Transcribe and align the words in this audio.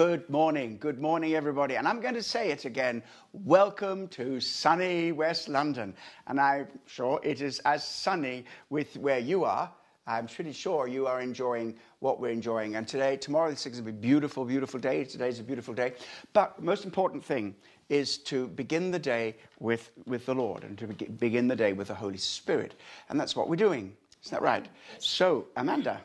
Good 0.00 0.30
morning. 0.30 0.78
Good 0.80 0.98
morning, 0.98 1.34
everybody. 1.34 1.76
And 1.76 1.86
I'm 1.86 2.00
going 2.00 2.14
to 2.14 2.22
say 2.22 2.50
it 2.50 2.64
again. 2.64 3.02
Welcome 3.34 4.08
to 4.08 4.40
sunny 4.40 5.12
West 5.12 5.46
London. 5.46 5.92
And 6.26 6.40
I'm 6.40 6.68
sure 6.86 7.20
it 7.22 7.42
is 7.42 7.58
as 7.66 7.86
sunny 7.86 8.46
with 8.70 8.96
where 8.96 9.18
you 9.18 9.44
are. 9.44 9.70
I'm 10.06 10.26
pretty 10.26 10.52
sure 10.52 10.88
you 10.88 11.06
are 11.06 11.20
enjoying 11.20 11.76
what 11.98 12.18
we're 12.18 12.30
enjoying. 12.30 12.76
And 12.76 12.88
today, 12.88 13.18
tomorrow, 13.18 13.50
this 13.50 13.66
is 13.66 13.72
going 13.72 13.84
to 13.84 13.92
be 13.92 13.98
a 13.98 14.00
beautiful, 14.00 14.46
beautiful 14.46 14.80
day. 14.80 15.04
Today's 15.04 15.38
a 15.38 15.42
beautiful 15.42 15.74
day. 15.74 15.92
But 16.32 16.56
the 16.56 16.62
most 16.62 16.86
important 16.86 17.22
thing 17.22 17.54
is 17.90 18.16
to 18.20 18.48
begin 18.48 18.90
the 18.90 18.98
day 18.98 19.36
with, 19.58 19.90
with 20.06 20.24
the 20.24 20.34
Lord 20.34 20.64
and 20.64 20.78
to 20.78 20.86
begin 20.86 21.46
the 21.46 21.56
day 21.56 21.74
with 21.74 21.88
the 21.88 21.94
Holy 21.94 22.16
Spirit. 22.16 22.74
And 23.10 23.20
that's 23.20 23.36
what 23.36 23.50
we're 23.50 23.56
doing. 23.56 23.94
Isn't 24.24 24.34
that 24.34 24.40
right? 24.40 24.66
So, 24.98 25.48
Amanda. 25.56 26.00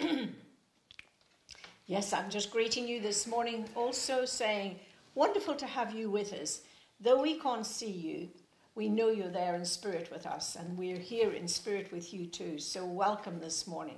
Yes, 1.87 2.13
I'm 2.13 2.31
just 2.31 2.49
greeting 2.49 2.87
you 2.87 2.99
this 2.99 3.27
morning, 3.27 3.69
also 3.75 4.25
saying, 4.25 4.79
wonderful 5.13 5.53
to 5.53 5.67
have 5.67 5.93
you 5.93 6.09
with 6.09 6.33
us. 6.33 6.61
Though 6.99 7.21
we 7.21 7.37
can't 7.39 7.63
see 7.63 7.91
you, 7.91 8.29
we 8.73 8.89
know 8.89 9.09
you're 9.09 9.29
there 9.29 9.53
in 9.53 9.63
spirit 9.63 10.09
with 10.11 10.25
us, 10.25 10.55
and 10.55 10.75
we're 10.75 10.97
here 10.97 11.33
in 11.33 11.47
spirit 11.47 11.91
with 11.91 12.11
you 12.11 12.25
too. 12.25 12.57
So, 12.57 12.83
welcome 12.83 13.39
this 13.39 13.67
morning. 13.67 13.97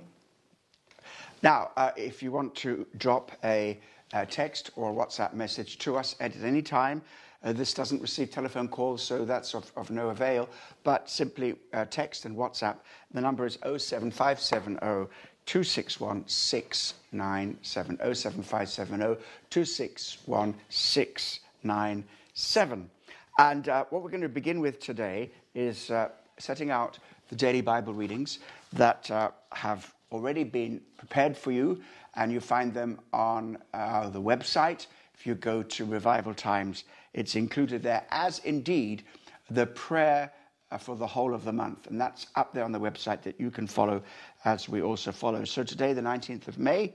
Now, 1.42 1.70
uh, 1.78 1.92
if 1.96 2.22
you 2.22 2.30
want 2.30 2.54
to 2.56 2.86
drop 2.98 3.32
a, 3.42 3.80
a, 4.12 4.26
text 4.26 4.70
or 4.76 4.92
WhatsApp 4.92 5.32
message 5.32 5.78
to 5.78 5.96
us 5.96 6.14
at 6.20 6.36
any 6.42 6.60
time, 6.60 7.00
uh, 7.42 7.54
this 7.54 7.72
doesn't 7.72 8.02
receive 8.02 8.30
telephone 8.30 8.68
calls, 8.68 9.02
so 9.02 9.24
that's 9.24 9.54
of, 9.54 9.72
of 9.76 9.90
no 9.90 10.10
avail. 10.10 10.50
But 10.84 11.08
simply 11.08 11.54
uh, 11.72 11.86
text 11.86 12.26
and 12.26 12.36
WhatsApp. 12.36 12.76
The 13.14 13.22
number 13.22 13.46
is 13.46 13.56
07570 13.62 15.08
261 15.48 16.24
697. 16.26 17.98
07570 18.14 19.18
261 19.48 20.54
697. 20.68 22.90
And 23.38 23.68
uh, 23.70 23.86
what 23.88 24.02
we're 24.02 24.10
going 24.10 24.20
to 24.20 24.28
begin 24.28 24.60
with 24.60 24.78
today 24.78 25.30
is 25.54 25.90
uh, 25.90 26.10
setting 26.38 26.70
out 26.70 26.98
the 27.30 27.36
daily 27.36 27.62
Bible 27.62 27.94
readings 27.94 28.40
that 28.74 29.10
uh, 29.10 29.30
have 29.52 29.94
already 30.12 30.44
been 30.44 30.82
prepared 30.98 31.34
for 31.34 31.50
you, 31.50 31.80
and 32.16 32.30
you 32.30 32.40
find 32.40 32.74
them 32.74 33.00
on 33.14 33.56
uh, 33.72 34.10
the 34.10 34.20
website. 34.20 34.86
If 35.14 35.26
you 35.26 35.34
go 35.34 35.62
to 35.62 35.86
Revival 35.86 36.34
Times, 36.34 36.84
it's 37.14 37.36
included 37.36 37.82
there, 37.82 38.04
as 38.10 38.40
indeed 38.40 39.02
the 39.48 39.64
prayer 39.64 40.30
for 40.76 40.96
the 40.96 41.06
whole 41.06 41.34
of 41.34 41.44
the 41.44 41.52
month. 41.52 41.86
And 41.86 41.98
that's 41.98 42.26
up 42.36 42.52
there 42.52 42.64
on 42.64 42.72
the 42.72 42.80
website 42.80 43.22
that 43.22 43.40
you 43.40 43.50
can 43.50 43.66
follow 43.66 44.02
as 44.44 44.68
we 44.68 44.82
also 44.82 45.12
follow. 45.12 45.44
So 45.44 45.64
today, 45.64 45.94
the 45.94 46.02
19th 46.02 46.48
of 46.48 46.58
May, 46.58 46.92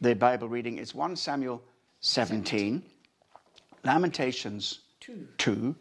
the 0.00 0.14
Bible 0.14 0.48
reading 0.48 0.78
is 0.78 0.94
1 0.94 1.14
Samuel 1.14 1.62
17, 2.00 2.82
Lamentations 3.84 4.80
2, 5.00 5.28
2 5.38 5.76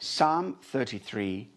Psalm 0.00 0.56
33, 0.62 1.48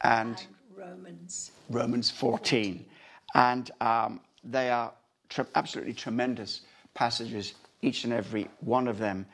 and, 0.00 0.28
and, 0.30 0.46
Romans. 0.74 1.52
Romans 1.68 2.10
14. 2.10 2.78
14. 2.78 2.86
And 3.34 3.70
um, 3.80 4.20
they 4.42 4.70
are 4.70 4.92
tre- 5.28 5.44
absolutely 5.54 5.92
tremendous 5.92 6.62
passages, 6.94 7.54
each 7.82 8.04
and 8.04 8.12
every 8.12 8.48
one 8.60 8.88
of 8.88 8.98
them. 8.98 9.26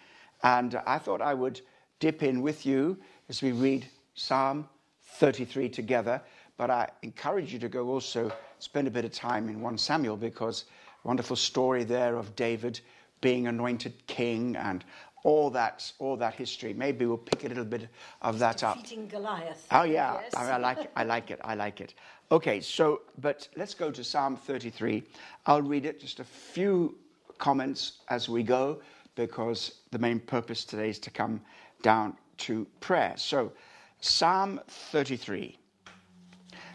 And 0.43 0.75
I 0.87 0.99
thought 0.99 1.23
I 1.23 1.35
would 1.35 1.61
dip 2.01 2.23
in 2.23 2.43
with 2.43 2.67
you 2.67 2.99
as 3.29 3.43
we 3.43 3.53
read 3.53 3.87
Psalm 4.15 4.69
33 5.15 5.69
together, 5.69 6.21
but 6.57 6.71
I 6.71 6.89
encourage 7.03 7.53
you 7.53 7.59
to 7.61 7.69
go 7.69 7.89
also 7.89 8.33
spend 8.59 8.89
a 8.89 8.91
bit 8.91 9.05
of 9.05 9.13
time 9.13 9.49
in 9.49 9.61
1 9.61 9.79
Samuel 9.79 10.17
because 10.17 10.65
wonderful 11.05 11.37
story 11.37 11.85
there 11.85 12.17
of 12.17 12.35
David 12.37 12.81
being 13.21 13.47
anointed 13.47 13.95
king 14.07 14.57
and 14.57 14.85
all 15.25 15.51
that, 15.51 15.91
all 15.99 16.17
that 16.17 16.35
history. 16.35 16.73
Maybe 16.73 17.07
we'll 17.07 17.19
pick 17.19 17.45
a 17.45 17.49
little 17.49 17.65
bit 17.65 17.89
of 18.23 18.39
that 18.39 18.63
up. 18.63 18.79
Goliath. 19.09 19.67
Oh 19.71 19.83
yeah, 19.83 20.21
yes. 20.23 20.35
I, 20.35 20.51
I, 20.51 20.57
like 20.59 20.79
it. 20.79 20.91
I 20.95 21.05
like 21.05 21.31
it. 21.31 21.41
I 21.43 21.55
like 21.55 21.81
it. 21.81 21.95
Okay, 22.31 22.61
so 22.61 23.03
but 23.21 23.49
let's 23.57 23.75
go 23.75 23.91
to 23.91 24.05
Psalm 24.05 24.37
33. 24.37 25.03
I'll 25.47 25.63
read 25.63 25.87
it. 25.87 26.01
Just 26.01 26.21
a 26.21 26.25
few 26.25 26.97
comments 27.39 27.99
as 28.09 28.29
we 28.29 28.43
go 28.43 28.81
because 29.15 29.81
the 29.91 29.99
main 29.99 30.21
purpose 30.21 30.65
today 30.65 30.91
is 30.91 30.99
to 31.01 31.11
come 31.11 31.41
down 31.83 32.17
to 32.39 32.67
prayer. 32.81 33.15
So 33.17 33.53
Psalm 34.01 34.61
33. 34.69 35.59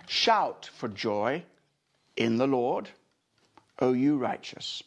Shout 0.08 0.70
for 0.74 0.90
joy 0.90 1.44
in 2.18 2.38
the 2.38 2.48
Lord, 2.48 2.90
O 3.80 3.94
you 3.94 4.18
righteous. 4.18 4.84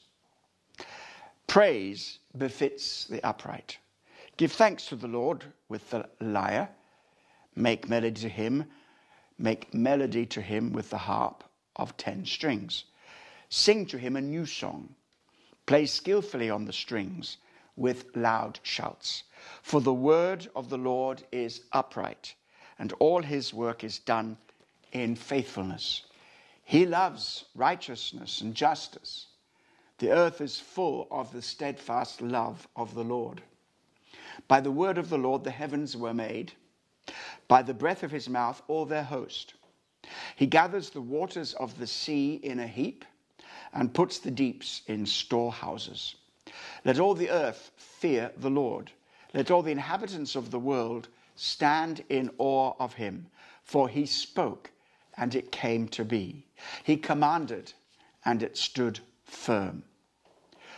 Praise 1.47 2.19
befits 2.37 3.07
the 3.07 3.27
upright. 3.27 3.79
Give 4.37 4.53
thanks 4.53 4.87
to 4.89 4.97
the 4.97 5.09
Lord 5.09 5.45
with 5.71 5.89
the 5.89 6.09
lyre. 6.21 6.69
Make 7.55 7.89
melody 7.89 8.21
to 8.21 8.29
him. 8.29 8.67
Make 9.39 9.73
melody 9.73 10.27
to 10.27 10.43
him 10.43 10.73
with 10.73 10.91
the 10.91 10.99
harp 10.99 11.43
of 11.77 11.97
ten 11.97 12.27
strings. 12.27 12.85
Sing 13.49 13.87
to 13.87 13.99
him 13.99 14.15
a 14.15 14.21
new 14.21 14.45
song. 14.45 14.95
Play 15.65 15.87
skillfully 15.87 16.51
on 16.51 16.67
the 16.67 16.73
strings 16.73 17.39
with 17.77 18.17
loud 18.17 18.59
shouts. 18.63 19.25
For 19.63 19.81
the 19.81 19.95
word 19.95 20.49
of 20.57 20.71
the 20.71 20.79
Lord 20.79 21.23
is 21.31 21.63
upright, 21.73 22.35
and 22.79 22.93
all 22.99 23.23
his 23.23 23.55
work 23.55 23.85
is 23.85 23.99
done 23.99 24.37
in 24.93 25.15
faithfulness. 25.15 26.03
He 26.65 26.87
loves 26.87 27.45
righteousness 27.55 28.41
and 28.41 28.55
justice. 28.55 29.27
The 29.99 30.11
earth 30.11 30.41
is 30.41 30.59
full 30.59 31.07
of 31.11 31.33
the 31.33 31.43
steadfast 31.43 32.21
love 32.21 32.67
of 32.77 32.95
the 32.95 33.05
Lord. 33.05 33.43
By 34.49 34.61
the 34.61 34.71
word 34.71 34.99
of 34.99 35.09
the 35.09 35.19
Lord 35.19 35.45
the 35.45 35.51
heavens 35.51 35.97
were 35.97 36.15
made, 36.15 36.53
by 37.49 37.63
the 37.63 37.75
breath 37.75 38.03
of 38.03 38.11
his 38.11 38.29
mouth 38.29 38.63
all 38.69 38.85
their 38.85 39.05
host. 39.05 39.55
He 40.35 40.47
gathers 40.47 40.91
the 40.91 41.01
waters 41.01 41.55
of 41.55 41.79
the 41.79 41.87
sea 41.87 42.35
in 42.35 42.59
a 42.61 42.67
heap 42.67 43.05
and 43.73 43.95
puts 43.95 44.19
the 44.19 44.31
deeps 44.31 44.83
in 44.87 45.07
storehouses. 45.07 46.17
Let 46.87 47.01
all 47.01 47.15
the 47.15 47.31
earth 47.31 47.73
fear 47.77 48.31
the 48.37 48.49
Lord. 48.49 48.93
Let 49.35 49.51
all 49.51 49.63
the 49.63 49.73
inhabitants 49.73 50.37
of 50.37 50.53
the 50.53 50.61
world 50.61 51.09
stand 51.35 52.05
in 52.09 52.31
awe 52.39 52.75
of 52.79 52.95
him. 52.95 53.27
For 53.65 53.89
he 53.89 54.07
spoke, 54.07 54.71
and 55.17 55.35
it 55.35 55.51
came 55.51 55.89
to 55.89 56.05
be. 56.05 56.47
He 56.85 56.97
commanded, 56.97 57.73
and 58.25 58.41
it 58.41 58.57
stood 58.57 59.01
firm. 59.25 59.83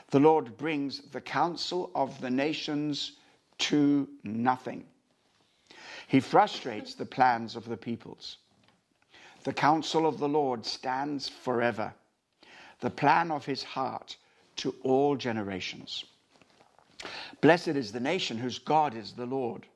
The 0.08 0.18
Lord 0.18 0.56
brings 0.56 1.02
the 1.10 1.20
counsel 1.20 1.90
of 1.94 2.18
the 2.22 2.30
nations 2.30 3.12
to 3.58 4.08
nothing. 4.24 4.86
He 6.06 6.20
frustrates 6.20 6.94
the 6.94 7.04
plans 7.04 7.54
of 7.54 7.68
the 7.68 7.76
peoples. 7.76 8.38
The 9.44 9.52
counsel 9.52 10.06
of 10.06 10.18
the 10.18 10.28
Lord 10.28 10.64
stands 10.64 11.28
forever, 11.28 11.92
the 12.80 12.88
plan 12.88 13.30
of 13.30 13.44
his 13.44 13.62
heart 13.62 14.16
to 14.58 14.74
all 14.82 15.16
generations. 15.16 16.04
Blessed 17.40 17.68
is 17.68 17.92
the 17.92 18.00
nation 18.00 18.38
whose 18.38 18.58
God 18.58 18.94
is 18.94 19.12
the 19.12 19.26
Lord, 19.26 19.66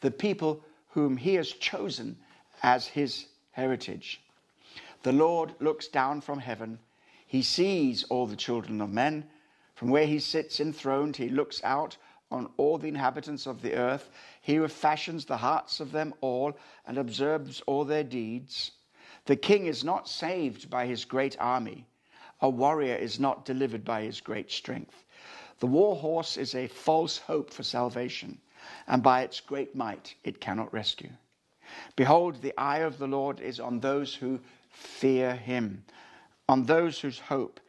the 0.00 0.10
people 0.10 0.62
whom 0.90 1.16
he 1.16 1.34
has 1.34 1.50
chosen 1.50 2.16
as 2.62 2.86
his 2.86 3.26
heritage. 3.52 4.20
The 5.02 5.12
Lord 5.12 5.54
looks 5.60 5.88
down 5.88 6.20
from 6.20 6.38
heaven. 6.38 6.78
He 7.26 7.42
sees 7.42 8.04
all 8.04 8.26
the 8.26 8.36
children 8.36 8.80
of 8.80 8.90
men. 8.90 9.24
From 9.74 9.90
where 9.90 10.06
he 10.06 10.18
sits 10.18 10.60
enthroned, 10.60 11.16
he 11.16 11.28
looks 11.28 11.62
out 11.64 11.96
on 12.30 12.48
all 12.56 12.78
the 12.78 12.88
inhabitants 12.88 13.46
of 13.46 13.62
the 13.62 13.74
earth. 13.74 14.10
He 14.40 14.56
who 14.56 14.66
fashions 14.68 15.24
the 15.24 15.36
hearts 15.36 15.78
of 15.78 15.92
them 15.92 16.14
all 16.20 16.56
and 16.86 16.98
observes 16.98 17.60
all 17.66 17.84
their 17.84 18.04
deeds. 18.04 18.72
The 19.26 19.36
king 19.36 19.66
is 19.66 19.84
not 19.84 20.08
saved 20.08 20.70
by 20.70 20.86
his 20.86 21.04
great 21.04 21.36
army. 21.38 21.86
A 22.44 22.48
warrior 22.50 22.94
is 22.94 23.18
not 23.18 23.46
delivered 23.46 23.86
by 23.86 24.02
his 24.02 24.20
great 24.20 24.52
strength. 24.52 25.02
The 25.60 25.66
war 25.66 25.96
horse 25.96 26.36
is 26.36 26.54
a 26.54 26.66
false 26.66 27.16
hope 27.16 27.50
for 27.50 27.62
salvation, 27.62 28.38
and 28.86 29.02
by 29.02 29.22
its 29.22 29.40
great 29.40 29.74
might 29.74 30.14
it 30.24 30.42
cannot 30.42 30.70
rescue. 30.70 31.08
Behold, 31.96 32.42
the 32.42 32.52
eye 32.58 32.80
of 32.80 32.98
the 32.98 33.06
Lord 33.06 33.40
is 33.40 33.58
on 33.58 33.80
those 33.80 34.14
who 34.14 34.40
fear 34.68 35.34
him, 35.34 35.86
on 36.46 36.66
those 36.66 37.00
whose 37.00 37.18
hope 37.18 37.60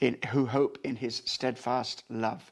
in, 0.00 0.18
who 0.30 0.46
hope 0.46 0.78
in 0.82 0.96
his 0.96 1.22
steadfast 1.24 2.02
love, 2.10 2.50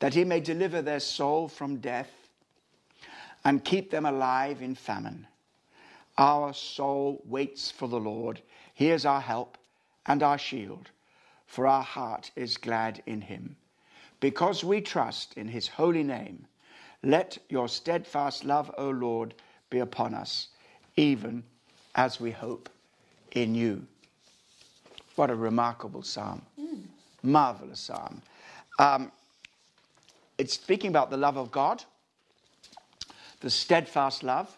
that 0.00 0.14
he 0.14 0.24
may 0.24 0.40
deliver 0.40 0.82
their 0.82 0.98
soul 0.98 1.46
from 1.46 1.76
death 1.76 2.10
and 3.44 3.64
keep 3.64 3.92
them 3.92 4.06
alive 4.06 4.60
in 4.60 4.74
famine. 4.74 5.28
Our 6.18 6.52
soul 6.52 7.22
waits 7.24 7.70
for 7.70 7.86
the 7.86 8.00
Lord. 8.00 8.42
He 8.74 8.90
is 8.90 9.06
our 9.06 9.20
help 9.20 9.56
and 10.04 10.20
our 10.20 10.38
shield, 10.38 10.90
for 11.46 11.66
our 11.66 11.82
heart 11.82 12.30
is 12.36 12.56
glad 12.56 13.02
in 13.06 13.20
him. 13.20 13.56
Because 14.20 14.64
we 14.64 14.80
trust 14.80 15.34
in 15.34 15.48
his 15.48 15.68
holy 15.68 16.02
name, 16.02 16.46
let 17.02 17.38
your 17.48 17.68
steadfast 17.68 18.44
love, 18.44 18.70
O 18.78 18.90
Lord, 18.90 19.34
be 19.70 19.78
upon 19.78 20.14
us, 20.14 20.48
even 20.96 21.42
as 21.94 22.20
we 22.20 22.30
hope 22.30 22.68
in 23.32 23.54
you. 23.54 23.86
What 25.16 25.30
a 25.30 25.34
remarkable 25.34 26.02
psalm. 26.02 26.42
Mm. 26.60 26.82
Marvelous 27.22 27.80
psalm. 27.80 28.22
Um, 28.78 29.10
it's 30.38 30.54
speaking 30.54 30.90
about 30.90 31.10
the 31.10 31.16
love 31.16 31.36
of 31.36 31.50
God, 31.50 31.82
the 33.40 33.50
steadfast 33.50 34.22
love. 34.22 34.56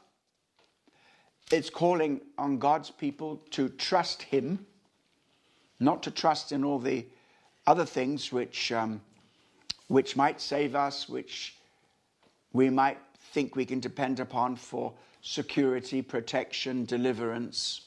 It's 1.51 1.71
calling 1.71 2.21
on 2.37 2.59
God's 2.59 2.91
people 2.91 3.41
to 3.53 3.69
trust 3.71 4.23
Him, 4.23 4.67
not 5.81 6.03
to 6.05 6.11
trust 6.11 6.53
in 6.53 6.65
all 6.65 6.79
the 6.79 7.07
other 7.67 7.85
things 7.85 8.33
which, 8.33 8.73
um, 8.73 9.01
which 9.89 10.17
might 10.17 10.41
save 10.41 10.75
us, 10.75 11.09
which 11.09 11.55
we 12.53 12.71
might 12.71 12.99
think 13.33 13.55
we 13.55 13.65
can 13.65 13.81
depend 13.81 14.21
upon 14.21 14.57
for 14.57 14.93
security, 15.21 16.03
protection, 16.03 16.85
deliverance. 16.85 17.83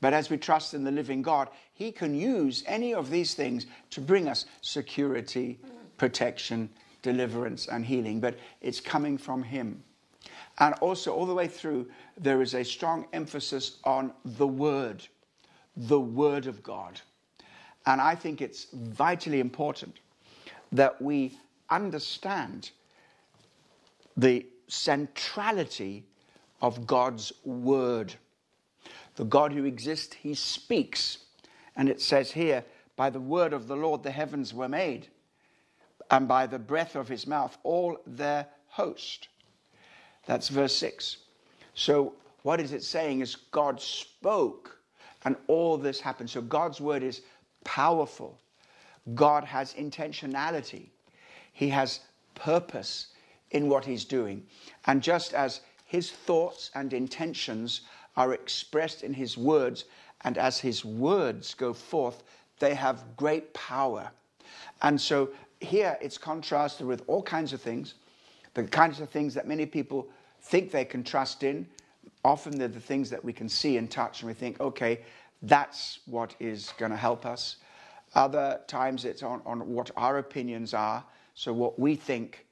But 0.00 0.12
as 0.14 0.30
we 0.30 0.36
trust 0.36 0.74
in 0.74 0.84
the 0.84 0.92
living 0.92 1.22
God, 1.22 1.48
He 1.74 1.90
can 1.90 2.14
use 2.14 2.62
any 2.66 2.94
of 2.94 3.10
these 3.10 3.34
things 3.34 3.66
to 3.90 4.00
bring 4.00 4.28
us 4.28 4.46
security, 4.60 5.58
protection, 5.96 6.70
deliverance, 7.02 7.66
and 7.66 7.84
healing. 7.84 8.20
But 8.20 8.38
it's 8.60 8.80
coming 8.80 9.18
from 9.18 9.42
Him. 9.42 9.82
And 10.58 10.74
also, 10.74 11.12
all 11.12 11.26
the 11.26 11.34
way 11.34 11.48
through, 11.48 11.88
there 12.16 12.42
is 12.42 12.54
a 12.54 12.64
strong 12.64 13.06
emphasis 13.12 13.78
on 13.84 14.12
the 14.24 14.46
Word, 14.46 15.06
the 15.78 16.00
Word 16.00 16.46
of 16.46 16.62
God. 16.62 17.00
And 17.86 18.00
I 18.00 18.14
think 18.14 18.42
it's 18.42 18.66
vitally 18.72 19.40
important 19.40 19.96
that 20.72 21.00
we 21.00 21.38
understand 21.70 22.70
the 24.16 24.44
centrality 24.66 26.04
of 26.60 26.86
God's 26.86 27.32
Word. 27.44 28.14
The 29.16 29.24
God 29.24 29.52
who 29.52 29.64
exists, 29.64 30.14
He 30.14 30.34
speaks. 30.34 31.18
And 31.76 31.88
it 31.88 32.02
says 32.02 32.32
here, 32.32 32.64
by 32.98 33.10
the 33.10 33.20
word 33.20 33.52
of 33.52 33.68
the 33.68 33.76
Lord 33.76 34.02
the 34.02 34.10
heavens 34.10 34.52
were 34.52 34.68
made, 34.68 35.06
and 36.10 36.26
by 36.26 36.48
the 36.48 36.58
breath 36.58 36.96
of 36.96 37.06
His 37.06 37.28
mouth 37.28 37.56
all 37.62 37.96
their 38.04 38.48
host. 38.66 39.28
That's 40.26 40.48
verse 40.48 40.74
6. 40.76 41.18
So, 41.74 42.14
what 42.42 42.60
is 42.60 42.72
it 42.72 42.82
saying 42.82 43.20
is 43.20 43.36
God 43.36 43.80
spoke, 43.80 44.77
and 45.28 45.36
all 45.46 45.76
this 45.76 46.00
happens. 46.00 46.32
So, 46.32 46.40
God's 46.40 46.80
word 46.80 47.02
is 47.02 47.20
powerful. 47.62 48.38
God 49.14 49.44
has 49.44 49.74
intentionality, 49.74 50.86
He 51.52 51.68
has 51.68 52.00
purpose 52.34 53.08
in 53.50 53.68
what 53.68 53.84
He's 53.84 54.06
doing. 54.06 54.42
And 54.86 55.02
just 55.02 55.34
as 55.34 55.60
His 55.84 56.10
thoughts 56.10 56.70
and 56.74 56.94
intentions 56.94 57.82
are 58.16 58.32
expressed 58.32 59.02
in 59.02 59.12
His 59.12 59.36
words, 59.36 59.84
and 60.22 60.38
as 60.38 60.60
His 60.60 60.82
words 60.82 61.52
go 61.52 61.74
forth, 61.74 62.22
they 62.58 62.74
have 62.74 63.04
great 63.18 63.52
power. 63.52 64.10
And 64.80 64.98
so 64.98 65.28
here 65.60 65.98
it's 66.00 66.16
contrasted 66.16 66.86
with 66.86 67.02
all 67.06 67.22
kinds 67.22 67.52
of 67.52 67.60
things, 67.60 67.96
the 68.54 68.64
kinds 68.64 68.98
of 69.00 69.10
things 69.10 69.34
that 69.34 69.46
many 69.46 69.66
people 69.66 70.08
think 70.40 70.70
they 70.70 70.86
can 70.86 71.04
trust 71.04 71.42
in. 71.42 71.66
Often 72.24 72.58
they're 72.58 72.68
the 72.68 72.80
things 72.80 73.10
that 73.10 73.22
we 73.22 73.34
can 73.34 73.50
see 73.50 73.76
and 73.76 73.90
touch, 73.90 74.22
and 74.22 74.26
we 74.26 74.32
think, 74.32 74.58
okay, 74.58 75.00
that's 75.42 76.00
what 76.06 76.34
is 76.40 76.72
going 76.78 76.90
to 76.90 76.96
help 76.96 77.24
us. 77.26 77.56
Other 78.14 78.60
times 78.66 79.04
it's 79.04 79.22
on, 79.22 79.42
on 79.44 79.68
what 79.68 79.90
our 79.96 80.18
opinions 80.18 80.74
are. 80.74 81.04
So 81.34 81.52
what 81.52 81.78
we 81.78 81.94
think 81.94 82.46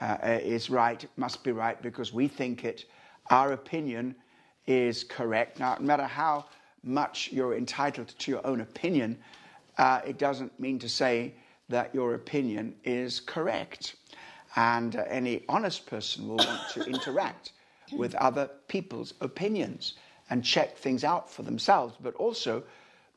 uh, 0.00 0.16
is 0.22 0.70
right 0.70 1.04
must 1.16 1.44
be 1.44 1.52
right 1.52 1.80
because 1.80 2.12
we 2.12 2.28
think 2.28 2.64
it. 2.64 2.86
Our 3.30 3.52
opinion 3.52 4.16
is 4.66 5.04
correct. 5.04 5.60
Now, 5.60 5.76
no 5.78 5.86
matter 5.86 6.06
how 6.06 6.46
much 6.82 7.30
you're 7.32 7.56
entitled 7.56 8.08
to 8.08 8.30
your 8.30 8.44
own 8.46 8.60
opinion, 8.60 9.18
uh, 9.78 10.00
it 10.04 10.18
doesn't 10.18 10.58
mean 10.58 10.78
to 10.80 10.88
say 10.88 11.34
that 11.68 11.94
your 11.94 12.14
opinion 12.14 12.74
is 12.84 13.20
correct. 13.20 13.96
And 14.56 14.96
uh, 14.96 15.04
any 15.08 15.44
honest 15.48 15.86
person 15.86 16.28
will 16.28 16.36
want 16.36 16.60
to 16.74 16.84
interact 16.86 17.52
with 17.92 18.14
other 18.16 18.50
people's 18.68 19.14
opinions 19.20 19.94
and 20.32 20.42
check 20.42 20.78
things 20.78 21.04
out 21.04 21.30
for 21.30 21.42
themselves, 21.42 21.94
but 22.02 22.14
also, 22.14 22.62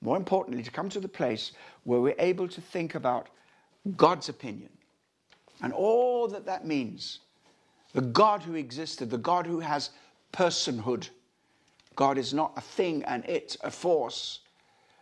more 0.01 0.17
importantly, 0.17 0.61
to 0.61 0.69
come 0.69 0.89
to 0.89 0.99
the 0.99 1.07
place 1.07 1.53
where 1.85 2.01
we're 2.01 2.13
able 2.19 2.45
to 2.45 2.59
think 2.59 2.93
about 2.93 3.29
God's 3.95 4.27
opinion 4.27 4.67
and 5.61 5.71
all 5.71 6.27
that 6.27 6.45
that 6.45 6.67
means. 6.67 7.19
The 7.93 8.01
God 8.01 8.43
who 8.43 8.55
existed, 8.55 9.09
the 9.09 9.17
God 9.17 9.47
who 9.47 9.61
has 9.61 9.91
personhood. 10.33 11.07
God 11.95 12.17
is 12.17 12.33
not 12.33 12.51
a 12.57 12.61
thing 12.61 13.01
and 13.05 13.23
it, 13.23 13.55
a 13.63 13.71
force, 13.71 14.41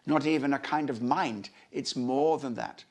not 0.05 0.27
even 0.27 0.53
a 0.53 0.59
kind 0.59 0.91
of 0.91 1.01
mind. 1.01 1.49
It's 1.71 1.95
more 1.95 2.37
than 2.37 2.53
that. 2.53 2.83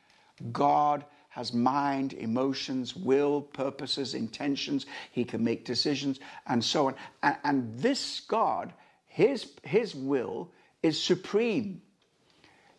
God 0.50 1.04
has 1.28 1.52
mind, 1.52 2.14
emotions, 2.14 2.96
will, 2.96 3.40
purposes, 3.40 4.14
intentions. 4.14 4.86
He 5.12 5.22
can 5.22 5.44
make 5.44 5.64
decisions 5.64 6.18
and 6.48 6.64
so 6.64 6.88
on. 6.88 6.96
And, 7.22 7.36
and 7.44 7.78
this 7.78 8.22
God, 8.26 8.72
his, 9.12 9.52
his 9.62 9.94
will 9.94 10.50
is 10.82 11.00
supreme. 11.00 11.82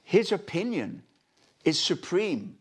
His 0.01 0.31
opinion 0.31 1.03
is 1.63 1.79
supreme. 1.79 2.57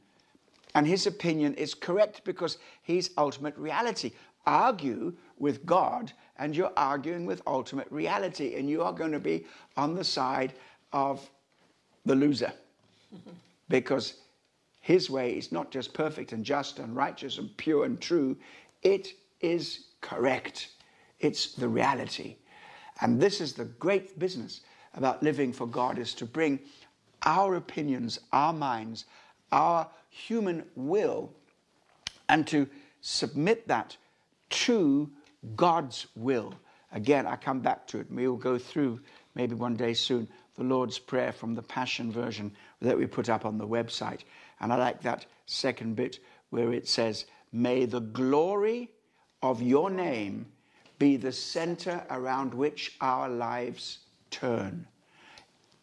And 0.74 0.86
his 0.86 1.06
opinion 1.06 1.54
is 1.54 1.72
correct 1.72 2.20
because 2.24 2.58
he's 2.82 3.08
ultimate 3.16 3.56
reality. 3.56 4.12
Argue 4.44 5.14
with 5.38 5.64
God, 5.64 6.12
and 6.36 6.54
you're 6.54 6.72
arguing 6.76 7.24
with 7.24 7.40
ultimate 7.46 7.90
reality, 7.90 8.56
and 8.56 8.68
you 8.68 8.82
are 8.82 8.92
going 8.92 9.12
to 9.12 9.18
be 9.18 9.46
on 9.74 9.94
the 9.94 10.04
side 10.04 10.52
of 10.92 11.30
the 12.04 12.14
loser. 12.14 12.52
because 13.70 14.20
his 14.80 15.08
way 15.08 15.32
is 15.32 15.50
not 15.50 15.70
just 15.70 15.94
perfect 15.94 16.32
and 16.32 16.44
just 16.44 16.78
and 16.78 16.94
righteous 16.94 17.38
and 17.38 17.56
pure 17.56 17.86
and 17.86 18.02
true, 18.02 18.36
it 18.82 19.14
is 19.40 19.86
correct. 20.02 20.68
It's 21.20 21.54
the 21.54 21.68
reality. 21.68 22.36
And 23.00 23.20
this 23.20 23.40
is 23.40 23.52
the 23.52 23.64
great 23.64 24.18
business 24.18 24.60
about 24.94 25.22
living 25.22 25.52
for 25.52 25.66
God 25.66 25.98
is 25.98 26.14
to 26.14 26.26
bring 26.26 26.60
our 27.24 27.54
opinions, 27.54 28.18
our 28.32 28.52
minds, 28.52 29.06
our 29.50 29.88
human 30.10 30.64
will, 30.74 31.32
and 32.28 32.46
to 32.48 32.68
submit 33.00 33.66
that 33.68 33.96
to 34.50 35.10
God's 35.56 36.06
will. 36.14 36.54
Again, 36.92 37.26
I 37.26 37.36
come 37.36 37.60
back 37.60 37.86
to 37.88 38.00
it. 38.00 38.06
We 38.10 38.28
will 38.28 38.36
go 38.36 38.58
through 38.58 39.00
maybe 39.34 39.54
one 39.54 39.76
day 39.76 39.94
soon 39.94 40.28
the 40.56 40.64
Lord's 40.64 40.98
Prayer 40.98 41.32
from 41.32 41.54
the 41.54 41.62
Passion 41.62 42.12
Version 42.12 42.52
that 42.80 42.98
we 42.98 43.06
put 43.06 43.30
up 43.30 43.46
on 43.46 43.56
the 43.56 43.66
website. 43.66 44.20
And 44.60 44.72
I 44.72 44.76
like 44.76 45.00
that 45.02 45.26
second 45.46 45.96
bit 45.96 46.18
where 46.50 46.72
it 46.72 46.86
says, 46.86 47.24
May 47.52 47.86
the 47.86 48.00
glory 48.00 48.90
of 49.42 49.62
your 49.62 49.90
name 49.90 50.46
be 51.02 51.16
the 51.16 51.32
center 51.32 52.06
around 52.10 52.54
which 52.54 52.94
our 53.00 53.28
lives 53.28 53.98
turn. 54.30 54.86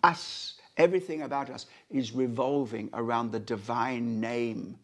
Us, 0.01 0.53
everything 0.77 1.23
about 1.23 1.49
us 1.49 1.65
is 1.91 2.13
revolving 2.13 2.89
around 2.93 3.29
the 3.33 3.39
divine 3.41 4.21
name, 4.21 4.79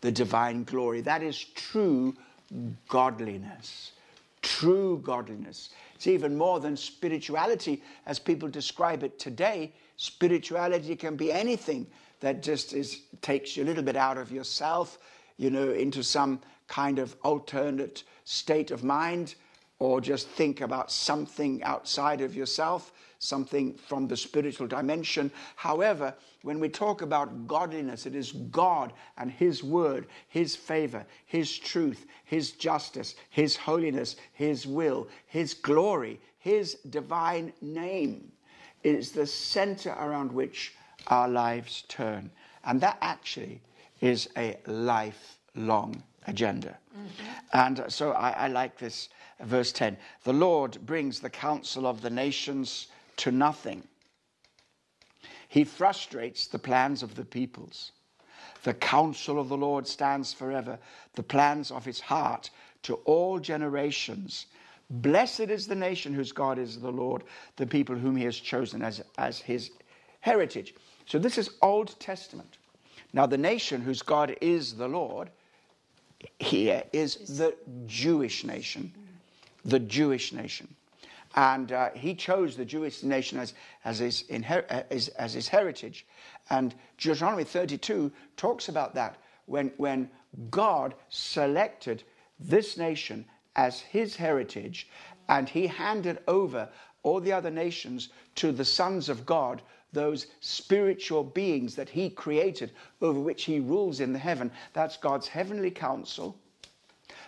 the 0.00 0.12
divine 0.12 0.62
glory. 0.62 1.00
That 1.00 1.20
is 1.20 1.36
true 1.56 2.14
godliness. 2.86 3.90
True 4.40 5.00
godliness. 5.02 5.70
It's 5.96 6.06
even 6.06 6.38
more 6.38 6.60
than 6.60 6.76
spirituality 6.76 7.82
as 8.06 8.20
people 8.20 8.48
describe 8.48 9.02
it 9.02 9.18
today. 9.18 9.72
Spirituality 9.96 10.94
can 10.94 11.16
be 11.16 11.32
anything 11.32 11.88
that 12.20 12.40
just 12.40 12.72
is, 12.72 13.00
takes 13.20 13.56
you 13.56 13.64
a 13.64 13.66
little 13.66 13.82
bit 13.82 13.96
out 13.96 14.16
of 14.16 14.30
yourself, 14.30 14.98
you 15.38 15.50
know, 15.50 15.72
into 15.72 16.04
some 16.04 16.40
kind 16.68 17.00
of 17.00 17.16
alternate 17.24 18.04
state 18.24 18.70
of 18.70 18.84
mind, 18.84 19.34
or 19.82 20.00
just 20.00 20.28
think 20.28 20.60
about 20.60 20.92
something 20.92 21.60
outside 21.64 22.20
of 22.20 22.36
yourself, 22.36 22.92
something 23.18 23.74
from 23.74 24.06
the 24.06 24.16
spiritual 24.16 24.68
dimension. 24.68 25.28
However, 25.56 26.14
when 26.42 26.60
we 26.60 26.68
talk 26.68 27.02
about 27.02 27.48
godliness, 27.48 28.06
it 28.06 28.14
is 28.14 28.30
God 28.30 28.92
and 29.18 29.28
His 29.28 29.64
word, 29.64 30.06
His 30.28 30.54
favor, 30.54 31.04
His 31.26 31.58
truth, 31.58 32.06
His 32.24 32.52
justice, 32.52 33.16
His 33.30 33.56
holiness, 33.56 34.14
His 34.34 34.68
will, 34.68 35.08
His 35.26 35.52
glory, 35.52 36.20
His 36.38 36.74
divine 36.88 37.52
name 37.60 38.30
is 38.84 39.10
the 39.10 39.26
center 39.26 39.90
around 39.98 40.30
which 40.30 40.76
our 41.08 41.28
lives 41.28 41.82
turn. 41.88 42.30
And 42.62 42.80
that 42.82 42.98
actually 43.00 43.60
is 44.00 44.28
a 44.36 44.58
lifelong 44.64 46.04
agenda. 46.26 46.78
Mm-hmm. 46.96 47.26
And 47.52 47.84
so 47.88 48.12
I, 48.12 48.30
I 48.30 48.48
like 48.48 48.78
this 48.78 49.08
verse 49.40 49.72
10. 49.72 49.96
The 50.24 50.32
Lord 50.32 50.78
brings 50.86 51.20
the 51.20 51.30
counsel 51.30 51.86
of 51.86 52.00
the 52.00 52.10
nations 52.10 52.88
to 53.18 53.30
nothing. 53.30 53.82
He 55.48 55.64
frustrates 55.64 56.46
the 56.46 56.58
plans 56.58 57.02
of 57.02 57.14
the 57.14 57.24
peoples. 57.24 57.92
The 58.62 58.74
counsel 58.74 59.40
of 59.40 59.48
the 59.48 59.56
Lord 59.56 59.86
stands 59.86 60.32
forever, 60.32 60.78
the 61.14 61.22
plans 61.22 61.70
of 61.70 61.84
his 61.84 62.00
heart 62.00 62.50
to 62.84 62.94
all 63.04 63.38
generations. 63.38 64.46
Blessed 64.88 65.40
is 65.40 65.66
the 65.66 65.74
nation 65.74 66.14
whose 66.14 66.32
God 66.32 66.58
is 66.58 66.80
the 66.80 66.92
Lord, 66.92 67.24
the 67.56 67.66
people 67.66 67.96
whom 67.96 68.16
he 68.16 68.24
has 68.24 68.36
chosen 68.36 68.82
as, 68.82 69.02
as 69.18 69.40
his 69.40 69.70
heritage. 70.20 70.74
So 71.06 71.18
this 71.18 71.38
is 71.38 71.50
Old 71.60 71.98
Testament. 71.98 72.58
Now, 73.12 73.26
the 73.26 73.38
nation 73.38 73.82
whose 73.82 74.02
God 74.02 74.36
is 74.40 74.76
the 74.76 74.88
Lord 74.88 75.30
here 76.38 76.82
is 76.92 77.38
the 77.38 77.54
Jewish 77.86 78.44
nation. 78.44 78.92
The 79.64 79.78
Jewish 79.78 80.32
nation. 80.32 80.74
And 81.34 81.72
uh, 81.72 81.90
he 81.94 82.14
chose 82.14 82.56
the 82.56 82.64
Jewish 82.64 83.02
nation 83.02 83.38
as, 83.38 83.54
as, 83.84 84.00
his 84.00 84.24
as, 84.30 85.08
as 85.08 85.32
his 85.32 85.48
heritage. 85.48 86.06
And 86.50 86.74
Deuteronomy 86.98 87.44
32 87.44 88.12
talks 88.36 88.68
about 88.68 88.94
that 88.94 89.16
when, 89.46 89.72
when 89.76 90.10
God 90.50 90.94
selected 91.08 92.02
this 92.38 92.76
nation 92.76 93.24
as 93.56 93.80
his 93.80 94.16
heritage 94.16 94.88
and 95.28 95.48
he 95.48 95.66
handed 95.66 96.18
over 96.28 96.68
all 97.02 97.20
the 97.20 97.32
other 97.32 97.50
nations 97.50 98.10
to 98.36 98.52
the 98.52 98.64
sons 98.64 99.08
of 99.08 99.26
God, 99.26 99.62
those 99.92 100.26
spiritual 100.40 101.22
beings 101.22 101.74
that 101.74 101.88
he 101.88 102.08
created 102.08 102.72
over 103.00 103.20
which 103.20 103.44
he 103.44 103.60
rules 103.60 104.00
in 104.00 104.12
the 104.12 104.18
heaven. 104.18 104.50
That's 104.72 104.96
God's 104.96 105.28
heavenly 105.28 105.70
council. 105.70 106.36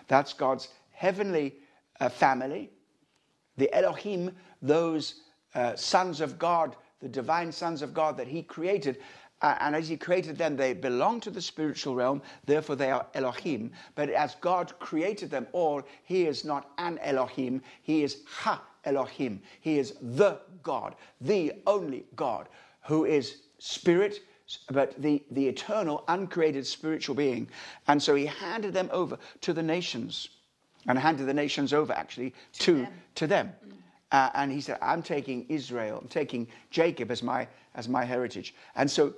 That's 0.07 0.33
God's 0.33 0.69
heavenly 0.91 1.55
uh, 1.99 2.09
family. 2.09 2.69
The 3.57 3.73
Elohim, 3.73 4.31
those 4.61 5.21
uh, 5.53 5.75
sons 5.75 6.21
of 6.21 6.37
God, 6.39 6.75
the 7.01 7.07
divine 7.07 7.51
sons 7.51 7.81
of 7.81 7.93
God 7.93 8.17
that 8.17 8.27
he 8.27 8.41
created. 8.41 8.97
Uh, 9.45 9.55
and 9.59 9.75
as 9.75 9.87
he 9.87 9.95
created 9.95 10.39
them, 10.39 10.55
they 10.55 10.73
belong 10.73 11.19
to 11.19 11.29
the 11.29 11.39
spiritual 11.39 11.93
realm, 11.93 12.19
therefore 12.45 12.75
they 12.75 12.89
are 12.89 13.05
Elohim. 13.13 13.71
But 13.93 14.09
as 14.09 14.33
God 14.41 14.73
created 14.79 15.29
them 15.29 15.45
all, 15.51 15.83
he 16.03 16.25
is 16.25 16.43
not 16.43 16.71
an 16.79 16.97
Elohim, 17.03 17.61
he 17.83 18.01
is 18.01 18.23
Ha 18.25 18.59
Elohim. 18.85 19.39
He 19.61 19.77
is 19.77 19.93
the 20.01 20.39
God, 20.63 20.95
the 21.21 21.53
only 21.67 22.05
God, 22.15 22.49
who 22.85 23.05
is 23.05 23.43
spirit, 23.59 24.21
but 24.71 24.99
the, 24.99 25.21
the 25.29 25.47
eternal, 25.47 26.03
uncreated 26.07 26.65
spiritual 26.65 27.13
being. 27.13 27.47
And 27.87 28.01
so 28.01 28.15
he 28.15 28.25
handed 28.25 28.73
them 28.73 28.89
over 28.91 29.15
to 29.41 29.53
the 29.53 29.61
nations, 29.61 30.29
and 30.87 30.97
handed 30.97 31.27
the 31.27 31.33
nations 31.35 31.71
over 31.71 31.93
actually 31.93 32.33
to, 32.53 32.63
to 32.63 32.73
them. 32.73 32.93
To 33.13 33.27
them. 33.27 33.53
Uh, 34.11 34.29
and 34.33 34.51
he 34.51 34.61
said, 34.61 34.79
I'm 34.81 35.03
taking 35.03 35.45
Israel, 35.49 35.99
I'm 36.01 36.07
taking 36.07 36.47
Jacob 36.71 37.11
as 37.11 37.21
my, 37.21 37.47
as 37.75 37.87
my 37.87 38.03
heritage. 38.05 38.55
And 38.75 38.89
so 38.89 39.13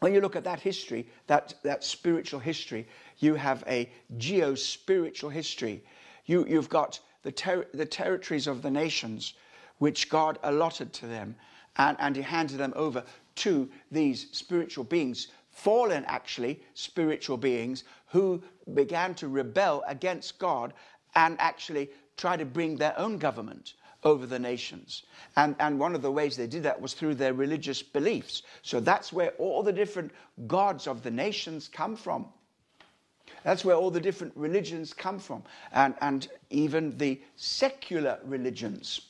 when 0.00 0.14
you 0.14 0.20
look 0.20 0.36
at 0.36 0.44
that 0.44 0.60
history, 0.60 1.06
that, 1.26 1.54
that 1.62 1.84
spiritual 1.84 2.40
history, 2.40 2.88
you 3.18 3.34
have 3.34 3.62
a 3.66 3.88
geo 4.16 4.54
spiritual 4.54 5.30
history. 5.30 5.84
You, 6.24 6.46
you've 6.46 6.70
got 6.70 6.98
the, 7.22 7.32
ter- 7.32 7.66
the 7.74 7.84
territories 7.84 8.46
of 8.46 8.62
the 8.62 8.70
nations 8.70 9.34
which 9.78 10.08
God 10.08 10.38
allotted 10.42 10.92
to 10.94 11.06
them, 11.06 11.36
and, 11.76 11.96
and 12.00 12.16
He 12.16 12.22
handed 12.22 12.58
them 12.58 12.72
over 12.76 13.04
to 13.36 13.68
these 13.90 14.26
spiritual 14.32 14.84
beings, 14.84 15.28
fallen 15.50 16.04
actually 16.06 16.62
spiritual 16.74 17.36
beings, 17.36 17.84
who 18.06 18.42
began 18.74 19.14
to 19.14 19.28
rebel 19.28 19.82
against 19.86 20.38
God 20.38 20.72
and 21.14 21.36
actually 21.40 21.90
try 22.16 22.36
to 22.36 22.44
bring 22.44 22.76
their 22.76 22.98
own 22.98 23.18
government 23.18 23.74
over 24.04 24.26
the 24.26 24.38
nations. 24.38 25.04
And, 25.36 25.54
and 25.58 25.78
one 25.78 25.94
of 25.94 26.02
the 26.02 26.10
ways 26.10 26.36
they 26.36 26.46
did 26.46 26.62
that 26.62 26.80
was 26.80 26.94
through 26.94 27.16
their 27.16 27.34
religious 27.34 27.82
beliefs. 27.82 28.42
So 28.62 28.80
that's 28.80 29.12
where 29.12 29.30
all 29.32 29.62
the 29.62 29.72
different 29.72 30.12
gods 30.46 30.86
of 30.86 31.02
the 31.02 31.10
nations 31.10 31.68
come 31.68 31.96
from. 31.96 32.26
That's 33.44 33.64
where 33.64 33.76
all 33.76 33.90
the 33.90 34.00
different 34.00 34.32
religions 34.36 34.92
come 34.92 35.18
from, 35.18 35.42
and, 35.72 35.94
and 36.00 36.28
even 36.50 36.96
the 36.98 37.20
secular 37.36 38.18
religions. 38.24 39.00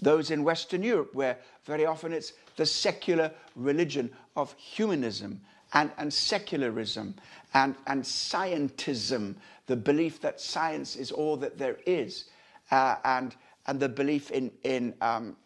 Those 0.00 0.30
in 0.30 0.44
Western 0.44 0.82
Europe, 0.82 1.14
where 1.14 1.38
very 1.64 1.86
often 1.86 2.12
it's 2.12 2.32
the 2.56 2.66
secular 2.66 3.30
religion 3.56 4.10
of 4.36 4.52
humanism 4.54 5.40
and, 5.72 5.90
and 5.96 6.12
secularism 6.12 7.14
and, 7.54 7.74
and 7.86 8.02
scientism, 8.02 9.34
the 9.66 9.76
belief 9.76 10.20
that 10.20 10.40
science 10.40 10.96
is 10.96 11.10
all 11.10 11.36
that 11.38 11.58
there 11.58 11.78
is, 11.86 12.26
uh, 12.70 12.96
and, 13.04 13.34
and 13.66 13.78
the 13.78 13.88
belief 13.88 14.30
in, 14.30 14.50
in 14.64 14.94
um, 15.00 15.36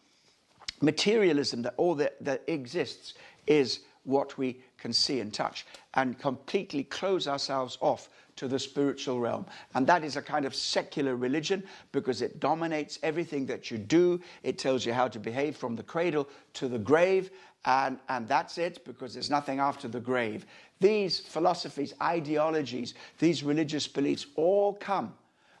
materialism, 0.81 1.61
that 1.63 1.73
all 1.77 1.95
that, 1.95 2.15
that 2.23 2.43
exists 2.47 3.13
is 3.45 3.81
what 4.03 4.37
we 4.37 4.61
can 4.77 4.93
see 4.93 5.19
and 5.19 5.33
touch, 5.33 5.65
and 5.95 6.17
completely 6.17 6.83
close 6.83 7.27
ourselves 7.27 7.77
off 7.81 8.09
to 8.37 8.47
the 8.47 8.59
spiritual 8.59 9.19
realm. 9.19 9.45
And 9.73 9.85
that 9.87 10.03
is 10.03 10.15
a 10.15 10.21
kind 10.21 10.45
of 10.45 10.55
secular 10.55 11.15
religion 11.15 11.63
because 11.91 12.21
it 12.21 12.39
dominates 12.39 12.99
everything 13.03 13.45
that 13.47 13.69
you 13.69 13.77
do. 13.77 14.21
It 14.43 14.57
tells 14.57 14.85
you 14.85 14.93
how 14.93 15.07
to 15.09 15.19
behave 15.19 15.57
from 15.57 15.75
the 15.75 15.83
cradle 15.83 16.29
to 16.53 16.67
the 16.67 16.79
grave. 16.79 17.31
And, 17.65 17.99
and 18.07 18.27
that's 18.27 18.57
it 18.57 18.85
because 18.85 19.13
there's 19.13 19.29
nothing 19.29 19.59
after 19.59 19.87
the 19.87 19.99
grave. 19.99 20.45
These 20.79 21.19
philosophies, 21.19 21.93
ideologies, 22.01 22.93
these 23.19 23.43
religious 23.43 23.87
beliefs 23.87 24.27
all 24.35 24.73
come 24.73 25.13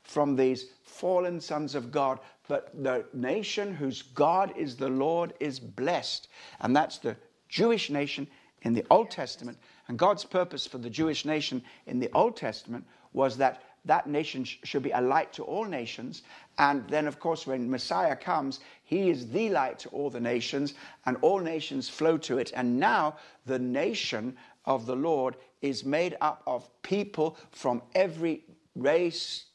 from 0.07 0.35
these 0.35 0.67
fallen 0.83 1.39
sons 1.39 1.75
of 1.75 1.91
God. 1.91 2.19
But 2.47 2.71
the 2.81 3.05
nation 3.13 3.73
whose 3.73 4.01
God 4.01 4.53
is 4.57 4.75
the 4.75 4.89
Lord 4.89 5.33
is 5.39 5.59
blessed. 5.59 6.29
And 6.61 6.75
that's 6.75 6.97
the 6.97 7.15
Jewish 7.49 7.89
nation 7.89 8.27
in 8.61 8.73
the 8.73 8.85
Old 8.89 9.11
Testament. 9.11 9.57
And 9.87 9.99
God's 9.99 10.23
purpose 10.23 10.65
for 10.65 10.77
the 10.77 10.89
Jewish 10.89 11.25
nation 11.25 11.61
in 11.85 11.99
the 11.99 12.11
Old 12.13 12.35
Testament 12.35 12.85
was 13.13 13.37
that 13.37 13.63
that 13.85 14.07
nation 14.07 14.43
sh- 14.43 14.57
should 14.63 14.83
be 14.83 14.91
a 14.91 15.01
light 15.01 15.31
to 15.33 15.43
all 15.43 15.65
nations. 15.65 16.23
And 16.57 16.87
then, 16.89 17.07
of 17.07 17.19
course, 17.19 17.47
when 17.47 17.69
Messiah 17.69 18.15
comes, 18.15 18.59
he 18.83 19.09
is 19.09 19.29
the 19.29 19.49
light 19.49 19.79
to 19.79 19.89
all 19.89 20.09
the 20.09 20.19
nations, 20.19 20.73
and 21.05 21.17
all 21.21 21.39
nations 21.39 21.87
flow 21.87 22.17
to 22.19 22.37
it. 22.37 22.51
And 22.55 22.79
now 22.79 23.15
the 23.45 23.59
nation 23.59 24.35
of 24.65 24.85
the 24.85 24.95
Lord 24.95 25.35
is 25.61 25.85
made 25.85 26.17
up 26.21 26.43
of 26.45 26.69
people 26.81 27.37
from 27.51 27.81
every 27.95 28.43
race, 28.75 29.45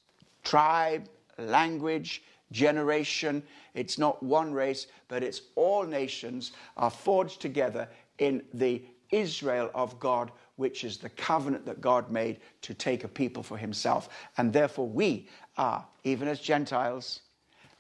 tribe, 0.43 1.09
language, 1.39 2.23
generation. 2.51 3.43
It's 3.75 3.99
not 3.99 4.23
one 4.23 4.53
race, 4.53 4.87
but 5.09 5.23
it's 5.23 5.43
all 5.55 5.85
nations 5.85 6.53
are 6.77 6.91
forged 6.91 7.41
together 7.41 7.89
in 8.19 8.43
the 8.55 8.83
Israel 9.11 9.71
of 9.75 9.99
God, 10.01 10.31
which 10.57 10.85
is 10.85 10.99
the 10.99 11.11
covenant 11.11 11.67
that 11.67 11.81
God 11.81 12.11
made 12.11 12.41
to 12.63 12.75
take 12.75 13.05
a 13.05 13.09
people 13.09 13.43
for 13.43 13.57
himself. 13.57 14.09
And 14.39 14.53
therefore, 14.53 14.89
we 14.89 15.29
are, 15.57 15.87
even 16.05 16.29
as 16.29 16.41
Gentiles, 16.41 17.21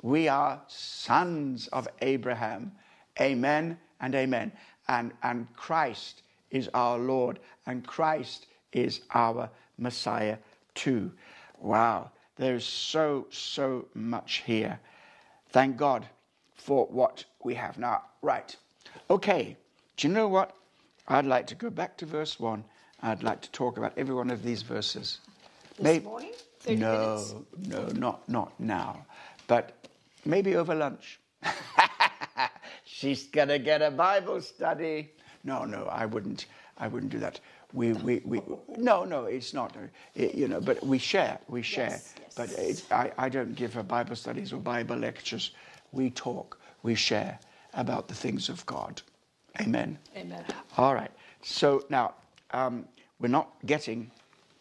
we 0.02 0.28
are 0.28 0.60
sons 0.68 1.68
of 1.68 1.88
Abraham. 2.02 2.72
Amen 3.20 3.78
and 4.00 4.14
amen. 4.14 4.52
And, 4.88 5.12
and 5.22 5.46
Christ 5.54 6.22
is 6.50 6.68
our 6.74 6.98
Lord, 6.98 7.38
and 7.66 7.86
Christ 7.86 8.46
is 8.72 9.00
our 9.14 9.48
Messiah 9.78 10.36
too. 10.74 11.12
Wow, 11.58 12.10
there's 12.36 12.64
so, 12.64 13.26
so 13.30 13.86
much 13.94 14.42
here. 14.46 14.80
Thank 15.50 15.76
God 15.76 16.06
for 16.54 16.86
what 16.86 17.24
we 17.44 17.54
have. 17.54 17.78
Now, 17.78 18.02
right. 18.22 18.54
Okay, 19.10 19.56
do 19.96 20.08
you 20.08 20.14
know 20.14 20.28
what? 20.28 20.54
I'd 21.08 21.26
like 21.26 21.46
to 21.48 21.54
go 21.54 21.70
back 21.70 21.96
to 21.98 22.06
verse 22.06 22.40
1. 22.40 22.64
I'd 23.02 23.22
like 23.22 23.40
to 23.42 23.50
talk 23.50 23.76
about 23.76 23.92
every 23.96 24.14
one 24.14 24.30
of 24.30 24.42
these 24.42 24.62
verses. 24.62 25.18
This 25.76 25.84
maybe, 25.84 26.04
morning? 26.04 26.32
no, 26.68 26.74
minutes? 26.74 27.34
no, 27.68 27.86
not, 27.88 28.28
not 28.28 28.60
now. 28.60 29.04
But 29.48 29.88
maybe 30.24 30.56
over 30.56 30.74
lunch. 30.74 31.20
She's 32.84 33.26
going 33.26 33.48
to 33.48 33.58
get 33.58 33.82
a 33.82 33.90
Bible 33.90 34.40
study. 34.40 35.10
No, 35.44 35.64
no, 35.64 35.86
I 35.86 36.06
wouldn't. 36.06 36.46
I 36.78 36.88
wouldn't 36.88 37.12
do 37.12 37.18
that. 37.18 37.40
We, 37.72 37.92
we, 37.94 38.20
we, 38.24 38.40
no, 38.76 39.04
no, 39.04 39.24
it's 39.24 39.54
not. 39.54 39.74
It, 40.14 40.34
you 40.34 40.48
know, 40.48 40.60
but 40.60 40.84
we 40.84 40.98
share. 40.98 41.38
We 41.48 41.62
share. 41.62 41.90
Yes, 41.90 42.14
yes. 42.20 42.34
But 42.36 42.52
it, 42.58 42.84
I, 42.90 43.12
I 43.18 43.28
don't 43.28 43.54
give 43.54 43.72
her 43.74 43.82
Bible 43.82 44.16
studies 44.16 44.52
or 44.52 44.58
Bible 44.58 44.96
lectures. 44.96 45.52
We 45.92 46.10
talk. 46.10 46.58
We 46.82 46.94
share 46.94 47.38
about 47.74 48.08
the 48.08 48.14
things 48.14 48.48
of 48.48 48.64
God. 48.66 49.00
Amen. 49.60 49.98
Amen. 50.16 50.44
All 50.76 50.94
right. 50.94 51.10
So 51.42 51.84
now 51.88 52.14
um, 52.50 52.86
we're 53.18 53.28
not 53.28 53.50
getting 53.66 54.10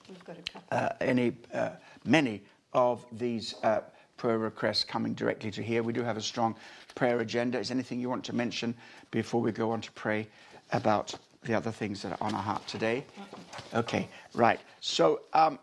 We've 0.08 0.25
got 0.25 0.38
uh, 0.72 0.89
any 1.00 1.34
uh, 1.53 1.72
many 2.03 2.44
of 2.74 3.06
these 3.13 3.56
uh, 3.63 3.82
prayer 4.18 4.38
requests 4.38 4.84
coming 4.84 5.13
directly 5.13 5.51
to 5.51 5.63
here. 5.63 5.84
We 5.84 5.94
do 5.94 6.03
have 6.03 6.18
a 6.18 6.22
strong 6.22 6.56
prayer 6.96 7.20
agenda. 7.20 7.60
Is 7.60 7.72
anything 7.72 8.00
you 8.00 8.10
want 8.10 8.25
to 8.25 8.34
mention 8.34 8.75
before 9.10 9.41
we 9.41 9.51
go 9.51 9.72
on 9.72 9.82
to 9.82 9.91
pray 9.94 10.27
about 10.74 11.15
the 11.43 11.53
other 11.53 11.71
things 11.71 12.01
that 12.01 12.12
are 12.13 12.27
on 12.27 12.36
our 12.36 12.41
heart 12.41 12.67
today? 12.67 13.05
Okay. 13.74 14.07
Right. 14.33 14.60
So 14.79 15.21
um, 15.33 15.60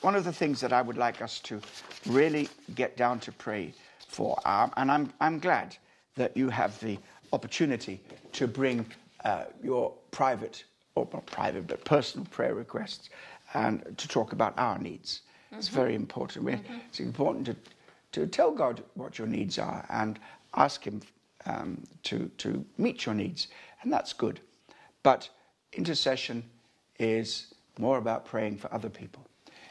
one 0.00 0.14
of 0.14 0.24
the 0.24 0.32
things 0.32 0.60
that 0.60 0.72
I 0.72 0.82
would 0.82 0.96
like 0.96 1.22
us 1.22 1.40
to 1.40 1.60
really 2.06 2.48
get 2.74 2.96
down 2.96 3.20
to 3.20 3.32
pray 3.32 3.72
for, 4.08 4.38
um, 4.46 4.72
and 4.76 4.90
I'm 4.90 5.12
I'm 5.20 5.38
glad 5.38 5.76
that 6.16 6.36
you 6.36 6.48
have 6.48 6.78
the 6.80 6.98
opportunity 7.32 8.00
to 8.32 8.46
bring 8.46 8.86
uh, 9.24 9.44
your 9.62 9.92
private, 10.10 10.64
or 10.94 11.06
not 11.12 11.26
private, 11.26 11.66
but 11.66 11.84
personal 11.84 12.26
prayer 12.26 12.54
requests 12.54 13.10
and 13.54 13.94
to 13.96 14.08
talk 14.08 14.32
about 14.32 14.54
our 14.58 14.78
needs. 14.78 15.22
Mm-hmm. 15.46 15.58
It's 15.58 15.68
very 15.68 15.94
important. 15.94 16.46
Mm-hmm. 16.46 16.74
It's 16.88 17.00
important 17.00 17.46
to, 17.46 17.56
to 18.12 18.26
tell 18.26 18.50
God 18.50 18.82
what 18.94 19.18
your 19.18 19.26
needs 19.26 19.58
are 19.58 19.86
and 19.90 20.18
ask 20.54 20.84
Him 20.84 21.00
um, 21.46 21.82
to, 22.04 22.30
to 22.38 22.64
meet 22.76 23.06
your 23.06 23.14
needs, 23.14 23.48
and 23.82 23.92
that's 23.92 24.12
good. 24.12 24.40
But 25.02 25.28
intercession 25.72 26.44
is 26.98 27.54
more 27.78 27.98
about 27.98 28.26
praying 28.26 28.58
for 28.58 28.72
other 28.72 28.90
people. 28.90 29.26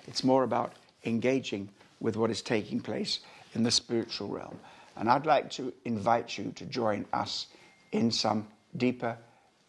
It's 0.07 0.23
more 0.23 0.43
about 0.43 0.73
engaging 1.05 1.69
with 1.99 2.15
what 2.15 2.31
is 2.31 2.41
taking 2.41 2.79
place 2.79 3.19
in 3.53 3.63
the 3.63 3.71
spiritual 3.71 4.29
realm. 4.29 4.59
And 4.95 5.09
I'd 5.09 5.25
like 5.25 5.49
to 5.51 5.73
invite 5.85 6.37
you 6.37 6.51
to 6.55 6.65
join 6.65 7.05
us 7.13 7.47
in 7.91 8.11
some 8.11 8.47
deeper, 8.77 9.17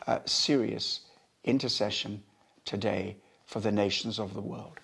uh, 0.06 0.20
serious 0.24 1.00
intercession 1.44 2.22
today 2.64 3.16
for 3.46 3.60
the 3.60 3.72
nations 3.72 4.18
of 4.18 4.34
the 4.34 4.40
world. 4.40 4.78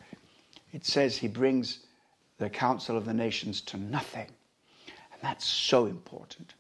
It 0.72 0.84
says 0.84 1.16
he 1.16 1.28
brings 1.28 1.80
the 2.38 2.50
council 2.50 2.96
of 2.96 3.04
the 3.04 3.14
nations 3.14 3.60
to 3.62 3.76
nothing. 3.76 4.26
And 4.86 5.22
that's 5.22 5.44
so 5.44 5.86
important. 5.86 6.54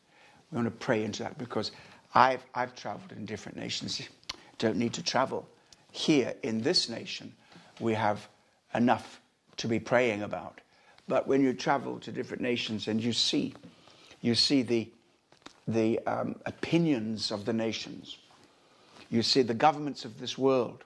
We 0.50 0.56
want 0.56 0.66
to 0.66 0.70
pray 0.70 1.02
into 1.04 1.22
that 1.24 1.36
because 1.36 1.72
I've, 2.14 2.44
I've 2.54 2.74
traveled 2.76 3.12
in 3.12 3.26
different 3.26 3.58
nations. 3.58 4.00
Don't 4.58 4.76
need 4.76 4.92
to 4.94 5.02
travel. 5.02 5.48
Here 5.90 6.34
in 6.42 6.62
this 6.62 6.88
nation, 6.88 7.34
we 7.80 7.94
have 7.94 8.28
enough 8.74 9.20
to 9.56 9.68
be 9.68 9.80
praying 9.80 10.22
about. 10.22 10.60
But 11.08 11.26
when 11.26 11.42
you 11.42 11.52
travel 11.52 11.98
to 12.00 12.12
different 12.12 12.42
nations 12.42 12.88
and 12.88 13.02
you 13.02 13.12
see, 13.12 13.54
you 14.20 14.34
see 14.34 14.62
the, 14.62 14.90
the 15.66 15.98
um, 16.06 16.36
opinions 16.46 17.30
of 17.30 17.44
the 17.44 17.52
nations, 17.52 18.18
you 19.10 19.22
see 19.22 19.42
the 19.42 19.54
governments 19.54 20.04
of 20.04 20.18
this 20.18 20.38
world 20.38 20.84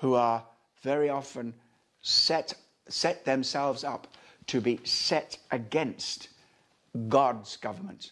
who 0.00 0.14
are 0.14 0.44
very 0.82 1.08
often 1.08 1.54
set, 2.02 2.54
set 2.88 3.24
themselves 3.24 3.84
up 3.84 4.06
to 4.46 4.60
be 4.60 4.80
set 4.84 5.38
against 5.50 6.28
God's 7.08 7.56
government 7.56 8.10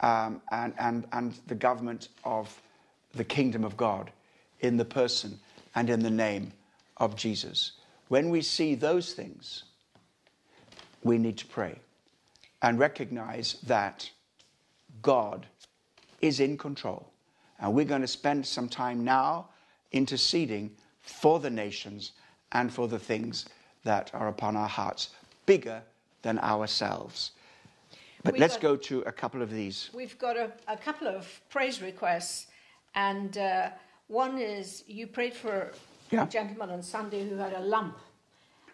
um, 0.00 0.40
and, 0.50 0.74
and, 0.78 1.06
and 1.12 1.34
the 1.46 1.54
government 1.54 2.08
of 2.24 2.60
the 3.14 3.24
kingdom 3.24 3.64
of 3.64 3.76
God 3.76 4.10
in 4.60 4.76
the 4.76 4.84
person 4.84 5.38
and 5.74 5.90
in 5.90 6.00
the 6.00 6.10
name 6.10 6.52
of 6.96 7.16
Jesus. 7.16 7.72
When 8.08 8.30
we 8.30 8.42
see 8.42 8.74
those 8.74 9.12
things, 9.12 9.64
we 11.02 11.18
need 11.18 11.38
to 11.38 11.46
pray 11.46 11.78
and 12.62 12.78
recognize 12.78 13.54
that 13.66 14.10
God 15.02 15.46
is 16.20 16.40
in 16.40 16.58
control. 16.58 17.10
And 17.58 17.74
we're 17.74 17.84
going 17.84 18.00
to 18.02 18.08
spend 18.08 18.46
some 18.46 18.68
time 18.68 19.04
now 19.04 19.48
interceding 19.92 20.70
for 21.00 21.40
the 21.40 21.50
nations 21.50 22.12
and 22.52 22.72
for 22.72 22.88
the 22.88 22.98
things 22.98 23.46
that 23.84 24.10
are 24.12 24.28
upon 24.28 24.56
our 24.56 24.68
hearts, 24.68 25.10
bigger 25.46 25.82
than 26.22 26.38
ourselves. 26.38 27.32
But 28.22 28.34
We've 28.34 28.40
let's 28.40 28.54
got- 28.56 28.62
go 28.62 28.76
to 28.76 29.00
a 29.02 29.12
couple 29.12 29.42
of 29.42 29.50
these. 29.50 29.90
We've 29.94 30.18
got 30.18 30.36
a, 30.36 30.52
a 30.68 30.76
couple 30.76 31.08
of 31.08 31.40
praise 31.48 31.80
requests, 31.80 32.46
and 32.94 33.36
uh, 33.38 33.70
one 34.08 34.38
is 34.38 34.84
you 34.86 35.06
prayed 35.06 35.34
for 35.34 35.72
Yeah. 36.10 36.24
a 36.24 36.26
gentleman 36.28 36.70
on 36.70 36.82
Sunday 36.82 37.28
who 37.28 37.36
had 37.36 37.52
a 37.54 37.60
lump, 37.60 37.98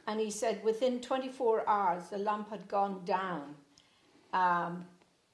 and 0.06 0.18
he 0.20 0.30
said 0.30 0.64
within 0.64 1.00
24 1.00 1.68
hours 1.68 2.08
the 2.10 2.18
lump 2.18 2.50
had 2.50 2.66
gone 2.66 3.04
down. 3.04 3.54
Um, 4.32 4.86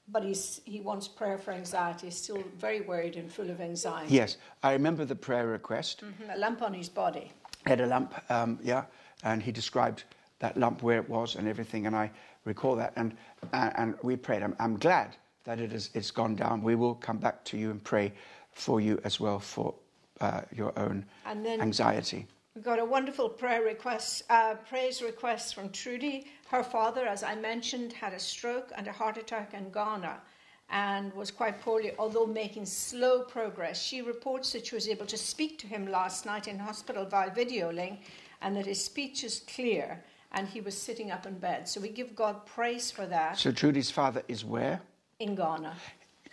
but 0.09 0.23
he's, 0.23 0.59
he 0.65 0.81
wants 0.81 1.07
prayer 1.07 1.37
for 1.37 1.51
anxiety. 1.51 2.07
He's 2.07 2.17
still 2.17 2.43
very 2.57 2.81
worried 2.81 3.15
and 3.15 3.31
full 3.31 3.49
of 3.49 3.61
anxiety. 3.61 4.13
Yes, 4.13 4.35
I 4.61 4.73
remember 4.73 5.05
the 5.05 5.15
prayer 5.15 5.47
request. 5.47 6.03
Mhm, 6.03 6.35
A 6.35 6.37
lump 6.37 6.61
on 6.61 6.73
his 6.73 6.89
body. 6.89 7.31
had 7.65 7.79
a 7.79 7.85
lump, 7.87 8.13
um, 8.29 8.59
yeah, 8.61 8.83
and 9.23 9.41
he 9.41 9.51
described 9.53 10.03
that 10.39 10.57
lump 10.57 10.83
where 10.83 10.97
it 10.99 11.09
was 11.09 11.35
and 11.35 11.47
everything, 11.47 11.87
and 11.87 11.95
I 11.95 12.11
recall 12.45 12.75
that, 12.75 12.93
and 12.95 13.15
and, 13.53 13.73
and 13.75 13.95
we 14.03 14.15
prayed. 14.15 14.43
I'm, 14.43 14.55
I'm 14.59 14.77
glad 14.77 15.15
that 15.45 15.59
it 15.59 15.73
is 15.73 15.89
it's 15.93 16.11
gone 16.11 16.35
down. 16.35 16.63
We 16.63 16.75
will 16.75 16.95
come 16.95 17.17
back 17.17 17.43
to 17.45 17.57
you 17.57 17.71
and 17.71 17.83
pray 17.83 18.13
for 18.51 18.79
you 18.79 18.99
as 19.03 19.19
well 19.19 19.39
for 19.39 19.73
uh, 20.21 20.41
your 20.55 20.77
own 20.77 21.05
And 21.25 21.45
then- 21.45 21.61
anxiety. 21.61 22.27
We've 22.55 22.63
got 22.63 22.77
a 22.77 22.85
wonderful 22.85 23.29
prayer 23.29 23.63
request, 23.63 24.21
uh, 24.29 24.53
praise 24.69 25.01
request 25.01 25.55
from 25.55 25.69
Trudy. 25.71 26.27
Her 26.49 26.61
father, 26.61 27.03
as 27.07 27.23
I 27.23 27.33
mentioned, 27.33 27.91
had 27.93 28.13
a 28.13 28.19
stroke 28.19 28.71
and 28.77 28.87
a 28.87 28.91
heart 28.91 29.17
attack 29.17 29.55
in 29.55 29.71
Ghana 29.71 30.21
and 30.69 31.11
was 31.15 31.31
quite 31.31 31.61
poorly, 31.61 31.93
although 31.97 32.27
making 32.27 32.67
slow 32.67 33.23
progress. 33.23 33.81
She 33.81 34.03
reports 34.03 34.51
that 34.53 34.67
she 34.67 34.75
was 34.75 34.87
able 34.87 35.07
to 35.07 35.17
speak 35.17 35.57
to 35.59 35.67
him 35.67 35.87
last 35.87 36.27
night 36.27 36.47
in 36.47 36.59
hospital 36.59 37.05
via 37.05 37.31
video 37.33 37.71
link 37.71 38.01
and 38.43 38.55
that 38.55 38.67
his 38.67 38.85
speech 38.85 39.23
is 39.23 39.39
clear 39.47 40.03
and 40.33 40.47
he 40.47 40.61
was 40.61 40.75
sitting 40.77 41.11
up 41.11 41.25
in 41.25 41.37
bed. 41.39 41.67
So 41.69 41.79
we 41.81 41.89
give 41.89 42.15
God 42.15 42.45
praise 42.45 42.91
for 42.91 43.05
that 43.07 43.37
So 43.37 43.51
Trudy's 43.51 43.91
father 43.91 44.23
is 44.27 44.43
where? 44.43 44.81
in 45.19 45.35
Ghana. 45.35 45.75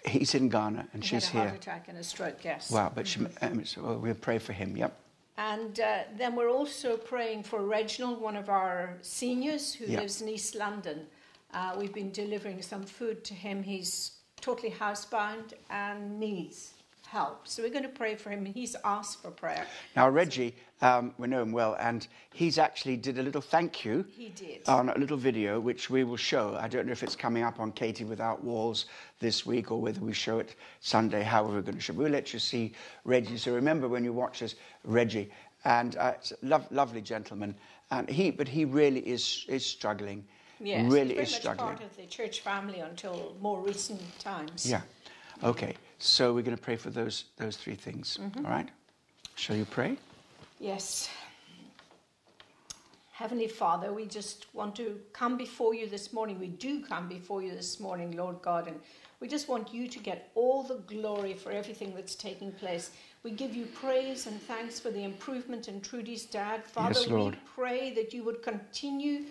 He's 0.07 0.35
in 0.35 0.49
Ghana, 0.49 0.89
and 0.95 1.03
He 1.05 1.09
she's 1.09 1.29
had 1.29 1.35
a 1.35 1.39
heart 1.41 1.51
here. 1.51 1.57
attack 1.59 1.89
and 1.89 1.99
a 1.99 2.03
stroke, 2.03 2.43
yes. 2.43 2.71
Wow, 2.71 2.91
but 2.95 3.07
she, 3.07 3.21
um, 3.43 3.65
so 3.67 3.99
well, 4.03 4.15
pray 4.15 4.39
for 4.39 4.55
him. 4.55 4.75
Yep. 4.77 4.97
And 5.37 5.79
uh, 5.81 5.99
then 6.17 6.35
we're 6.37 6.49
also 6.51 6.97
praying 6.97 7.43
for 7.45 7.63
Reginald, 7.63 8.21
one 8.21 8.37
of 8.37 8.49
our 8.49 8.97
seniors 9.03 9.75
who 9.75 9.85
Yeah. 9.85 10.01
lives 10.01 10.23
in 10.23 10.29
East 10.29 10.55
London. 10.55 11.07
Uh, 11.53 11.75
we've 11.79 11.93
been 11.93 12.11
delivering 12.13 12.63
some 12.63 12.83
food 12.85 13.25
to 13.25 13.35
him. 13.35 13.63
He's 13.63 14.13
totally 14.41 14.71
housebound 14.71 15.53
and 15.69 16.19
needs 16.19 16.73
help. 17.07 17.47
So 17.49 17.63
we're 17.63 17.71
going 17.71 17.83
to 17.83 17.89
pray 17.89 18.15
for 18.15 18.31
him. 18.31 18.45
He's 18.45 18.77
asked 18.85 19.23
for 19.23 19.31
prayer. 19.31 19.67
Now 19.97 20.09
Reggie, 20.09 20.55
um, 20.81 21.13
we 21.19 21.29
know 21.29 21.43
him 21.43 21.53
well, 21.53 21.77
and 21.81 22.07
he's 22.33 22.59
actually 22.59 22.97
did 22.97 23.19
a 23.19 23.23
little 23.23 23.41
thank 23.41 23.85
you. 23.85 24.05
He 24.17 24.29
did. 24.31 24.69
on 24.69 24.89
a 24.91 24.99
little 24.99 25.17
video 25.17 25.61
which 25.61 25.91
we 25.91 26.05
will 26.05 26.17
show. 26.17 26.57
I 26.61 26.69
don't 26.69 26.87
know 26.87 26.93
if 26.93 27.03
it's 27.03 27.17
coming 27.17 27.43
up 27.43 27.59
on 27.61 27.73
KT 27.73 28.03
Without 28.03 28.43
Walls 28.45 28.87
this 29.19 29.45
week 29.45 29.71
or 29.71 29.81
whether 29.81 30.01
we 30.01 30.13
show 30.13 30.39
it 30.39 30.55
Sunday, 30.81 31.23
however 31.23 31.57
we're 31.57 31.63
going 31.63 31.75
to 31.75 31.81
show 31.81 31.93
it. 31.93 31.97
We'll 31.97 32.13
let 32.13 32.33
you 32.33 32.39
see 32.39 32.73
Reggie. 33.05 33.37
So 33.37 33.53
remember 33.55 33.89
when 33.89 34.05
you 34.05 34.13
watch 34.13 34.41
this, 34.41 34.55
Reggie. 34.85 35.31
And 35.65 35.97
uh, 35.97 36.13
it's 36.17 36.33
a 36.33 36.37
lo- 36.43 36.65
lovely 36.71 37.03
gentleman. 37.03 37.55
And 37.91 38.09
he, 38.09 38.31
but 38.31 38.49
he 38.49 38.65
really 38.65 39.01
is, 39.01 39.45
is 39.49 39.67
struggling. 39.67 40.25
Yes, 40.63 40.91
really 40.91 41.17
he's 41.17 41.29
is 41.29 41.33
very 41.33 41.33
much 41.33 41.41
struggling. 41.41 41.77
part 41.77 41.83
of 41.83 41.97
the 41.97 42.07
church 42.07 42.41
family 42.41 42.81
until 42.81 43.35
more 43.41 43.61
recent 43.61 44.01
times. 44.19 44.71
Yeah. 44.71 44.83
Okay. 45.43 45.75
So 46.03 46.33
we're 46.33 46.43
going 46.43 46.57
to 46.57 46.63
pray 46.63 46.77
for 46.77 46.89
those, 46.89 47.25
those 47.37 47.57
three 47.57 47.75
things. 47.75 48.19
Mm-hmm. 48.21 48.45
All 48.45 48.51
right? 48.51 48.69
Shall 49.35 49.55
you 49.55 49.67
pray? 49.67 49.99
Yes. 50.59 51.11
Heavenly 53.13 53.49
Father, 53.49 53.93
we 53.93 54.07
just 54.07 54.47
want 54.55 54.75
to 54.77 54.99
come 55.13 55.37
before 55.37 55.75
you 55.75 55.87
this 55.87 56.15
morning. 56.15 56.39
We 56.41 56.49
do 56.49 56.83
come 56.83 57.07
before 57.07 57.43
you 57.43 57.53
this 57.55 57.79
morning, 57.79 58.17
Lord 58.17 58.41
God, 58.41 58.67
and 58.67 58.81
we 59.21 59.29
just 59.29 59.47
want 59.47 59.75
you 59.75 59.89
to 59.89 59.99
get 59.99 60.31
all 60.35 60.63
the 60.63 60.77
glory 60.87 61.35
for 61.35 61.53
everything 61.53 61.95
that's 61.95 62.15
taking 62.15 62.51
place. 62.51 62.93
We 63.23 63.33
give 63.33 63.55
you 63.55 63.67
praise 63.67 64.27
and 64.27 64.41
thanks 64.41 64.81
for 64.81 64.91
the 64.91 65.05
improvement 65.05 65.69
in 65.69 65.83
Trudy's 65.83 66.25
dad. 66.25 66.65
Father, 66.65 66.99
Yes, 66.99 67.09
Lord. 67.09 67.35
we 67.35 67.41
pray 67.55 67.93
that 67.93 68.15
you 68.15 68.25
would 68.25 68.43
continue 68.43 69.25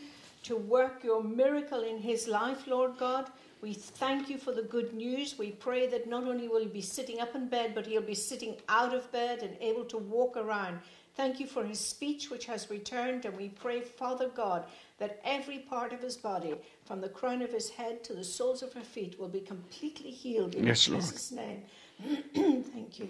to 0.44 0.56
work 0.56 1.04
your 1.04 1.24
miracle 1.24 1.82
in 1.82 1.98
his 2.00 2.28
life, 2.28 2.68
Lord 2.68 2.98
God. 2.98 3.30
We 3.62 3.74
thank 3.74 4.30
you 4.30 4.38
for 4.38 4.54
the 4.54 4.62
good 4.62 4.94
news. 4.94 5.38
We 5.38 5.52
pray 5.52 5.88
that 5.88 6.08
not 6.08 6.24
only 6.24 6.48
will 6.48 6.62
he 6.62 6.68
be 6.68 6.82
sitting 6.82 7.20
up 7.20 7.36
in 7.36 7.48
bed, 7.48 7.76
but 7.76 7.86
he'll 7.86 8.02
be 8.02 8.16
sitting 8.16 8.56
out 8.70 8.94
of 8.94 9.12
bed 9.12 9.44
and 9.44 9.56
able 9.60 9.84
to 9.86 9.98
walk 9.98 10.38
around. 10.38 10.80
Thank 11.16 11.42
you 11.42 11.48
for 11.48 11.66
his 11.66 11.80
speech, 11.80 12.30
which 12.30 12.46
has 12.46 12.70
returned, 12.70 13.26
and 13.26 13.36
we 13.36 13.50
pray, 13.50 13.82
Father 13.82 14.30
God, 14.30 14.64
that 15.00 15.20
every 15.26 15.60
part 15.60 15.92
of 15.92 16.02
his 16.02 16.16
body, 16.16 16.56
from 16.86 17.02
the 17.02 17.10
crown 17.10 17.42
of 17.42 17.52
his 17.52 17.70
head 17.70 18.06
to 18.06 18.14
the 18.14 18.24
soles 18.24 18.64
of 18.64 18.72
her 18.72 18.82
feet, 18.82 19.20
will 19.20 19.28
be 19.28 19.42
completely 19.42 20.12
healed 20.12 20.56
in 20.56 20.66
Yes, 20.66 20.88
Lord. 20.88 21.02
Jesus' 21.02 21.32
name. 21.32 21.64
Thank 22.34 23.00
you. 23.00 23.10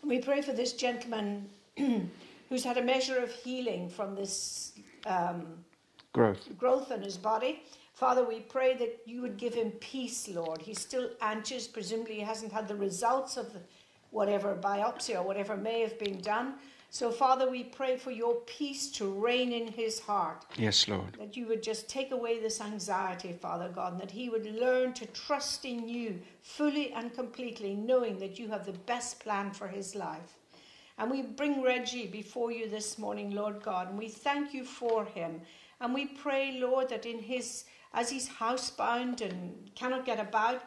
And 0.00 0.10
we 0.10 0.20
pray 0.20 0.40
for 0.40 0.52
this 0.52 0.72
gentleman 0.72 1.50
who's 2.48 2.64
had 2.64 2.78
a 2.78 2.82
measure 2.82 3.18
of 3.18 3.30
healing 3.30 3.90
from 3.90 4.14
this 4.14 4.72
um, 5.04 5.46
Growth. 6.12 6.58
growth 6.58 6.90
in 6.90 7.02
his 7.02 7.16
body. 7.16 7.62
Father, 7.94 8.24
we 8.24 8.40
pray 8.40 8.74
that 8.74 9.00
you 9.06 9.20
would 9.22 9.36
give 9.36 9.54
him 9.54 9.70
peace, 9.72 10.26
Lord. 10.28 10.60
He's 10.60 10.80
still 10.80 11.10
anxious. 11.20 11.68
Presumably, 11.68 12.16
he 12.16 12.20
hasn't 12.22 12.52
had 12.52 12.66
the 12.66 12.74
results 12.74 13.36
of 13.36 13.52
the, 13.52 13.60
whatever 14.10 14.58
biopsy 14.60 15.14
or 15.14 15.22
whatever 15.22 15.56
may 15.56 15.82
have 15.82 15.98
been 16.00 16.20
done. 16.20 16.54
So, 16.92 17.12
Father, 17.12 17.48
we 17.48 17.62
pray 17.62 17.96
for 17.96 18.10
your 18.10 18.34
peace 18.46 18.90
to 18.92 19.08
reign 19.08 19.52
in 19.52 19.68
his 19.68 20.00
heart. 20.00 20.44
Yes, 20.56 20.88
Lord. 20.88 21.16
That 21.16 21.36
you 21.36 21.46
would 21.46 21.62
just 21.62 21.88
take 21.88 22.10
away 22.10 22.40
this 22.40 22.60
anxiety, 22.60 23.32
Father 23.40 23.70
God, 23.72 23.92
and 23.92 24.02
that 24.02 24.10
he 24.10 24.28
would 24.28 24.46
learn 24.46 24.92
to 24.94 25.06
trust 25.06 25.64
in 25.64 25.88
you 25.88 26.20
fully 26.42 26.92
and 26.92 27.14
completely, 27.14 27.76
knowing 27.76 28.18
that 28.18 28.40
you 28.40 28.48
have 28.48 28.66
the 28.66 28.72
best 28.72 29.20
plan 29.20 29.52
for 29.52 29.68
his 29.68 29.94
life. 29.94 30.38
And 30.98 31.10
we 31.10 31.22
bring 31.22 31.62
Reggie 31.62 32.08
before 32.08 32.50
you 32.50 32.68
this 32.68 32.98
morning, 32.98 33.30
Lord 33.30 33.62
God, 33.62 33.90
and 33.90 33.96
we 33.98 34.08
thank 34.08 34.52
you 34.52 34.64
for 34.64 35.04
him. 35.04 35.40
And 35.80 35.94
we 35.94 36.06
pray, 36.06 36.58
Lord, 36.60 36.88
that 36.90 37.06
in 37.06 37.18
his 37.18 37.64
as 37.92 38.10
he's 38.10 38.28
housebound 38.28 39.20
and 39.20 39.70
cannot 39.74 40.04
get 40.04 40.20
about, 40.20 40.62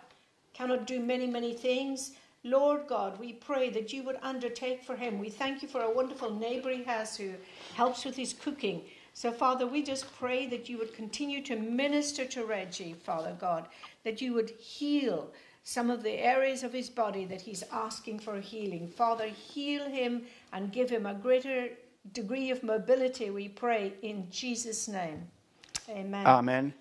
cannot 0.53 0.85
do 0.85 0.99
many, 0.99 1.27
many 1.27 1.53
things, 1.53 2.11
Lord 2.43 2.87
God, 2.87 3.17
we 3.19 3.31
pray 3.31 3.69
that 3.69 3.93
you 3.93 4.03
would 4.03 4.17
undertake 4.21 4.83
for 4.83 4.97
him. 4.97 5.17
We 5.17 5.29
thank 5.29 5.61
you 5.61 5.69
for 5.69 5.81
a 5.81 5.89
wonderful 5.89 6.33
neighbor 6.33 6.69
he 6.69 6.83
has 6.83 7.15
who 7.15 7.35
helps 7.73 8.03
with 8.03 8.17
his 8.17 8.33
cooking. 8.33 8.81
So, 9.13 9.31
Father, 9.31 9.65
we 9.65 9.81
just 9.81 10.13
pray 10.17 10.47
that 10.47 10.67
you 10.67 10.77
would 10.79 10.93
continue 10.93 11.41
to 11.43 11.55
minister 11.55 12.25
to 12.25 12.43
Reggie, 12.43 12.95
Father 13.05 13.37
God, 13.39 13.67
that 14.03 14.21
you 14.21 14.33
would 14.33 14.49
heal 14.49 15.31
some 15.63 15.89
of 15.89 16.03
the 16.03 16.19
areas 16.19 16.63
of 16.63 16.73
his 16.73 16.89
body 16.89 17.23
that 17.25 17.39
he's 17.39 17.63
asking 17.71 18.19
for 18.19 18.41
healing. 18.41 18.89
Father, 18.89 19.27
heal 19.27 19.87
him 19.87 20.23
and 20.51 20.73
give 20.73 20.89
him 20.89 21.05
a 21.05 21.13
greater 21.13 21.69
degree 22.11 22.49
of 22.51 22.63
mobility, 22.63 23.29
we 23.29 23.47
pray 23.47 23.93
in 24.01 24.27
Jesus' 24.29 24.87
name. 24.87 25.27
Amen. 25.89 26.25
Amen. 26.27 26.73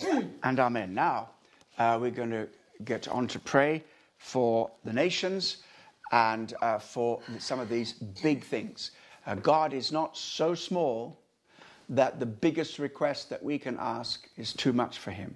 and 0.42 0.58
amen. 0.58 0.94
Now, 0.94 1.30
uh, 1.78 1.98
we're 2.00 2.10
going 2.10 2.30
to 2.30 2.48
get 2.84 3.08
on 3.08 3.26
to 3.28 3.38
pray 3.38 3.84
for 4.18 4.70
the 4.84 4.92
nations 4.92 5.58
and 6.12 6.54
uh, 6.62 6.78
for 6.78 7.20
some 7.38 7.60
of 7.60 7.68
these 7.68 7.92
big 8.22 8.44
things. 8.44 8.90
Uh, 9.26 9.34
God 9.34 9.72
is 9.72 9.92
not 9.92 10.16
so 10.16 10.54
small 10.54 11.18
that 11.88 12.20
the 12.20 12.26
biggest 12.26 12.78
request 12.78 13.30
that 13.30 13.42
we 13.42 13.58
can 13.58 13.76
ask 13.78 14.28
is 14.36 14.52
too 14.52 14.72
much 14.72 14.98
for 14.98 15.10
him. 15.10 15.34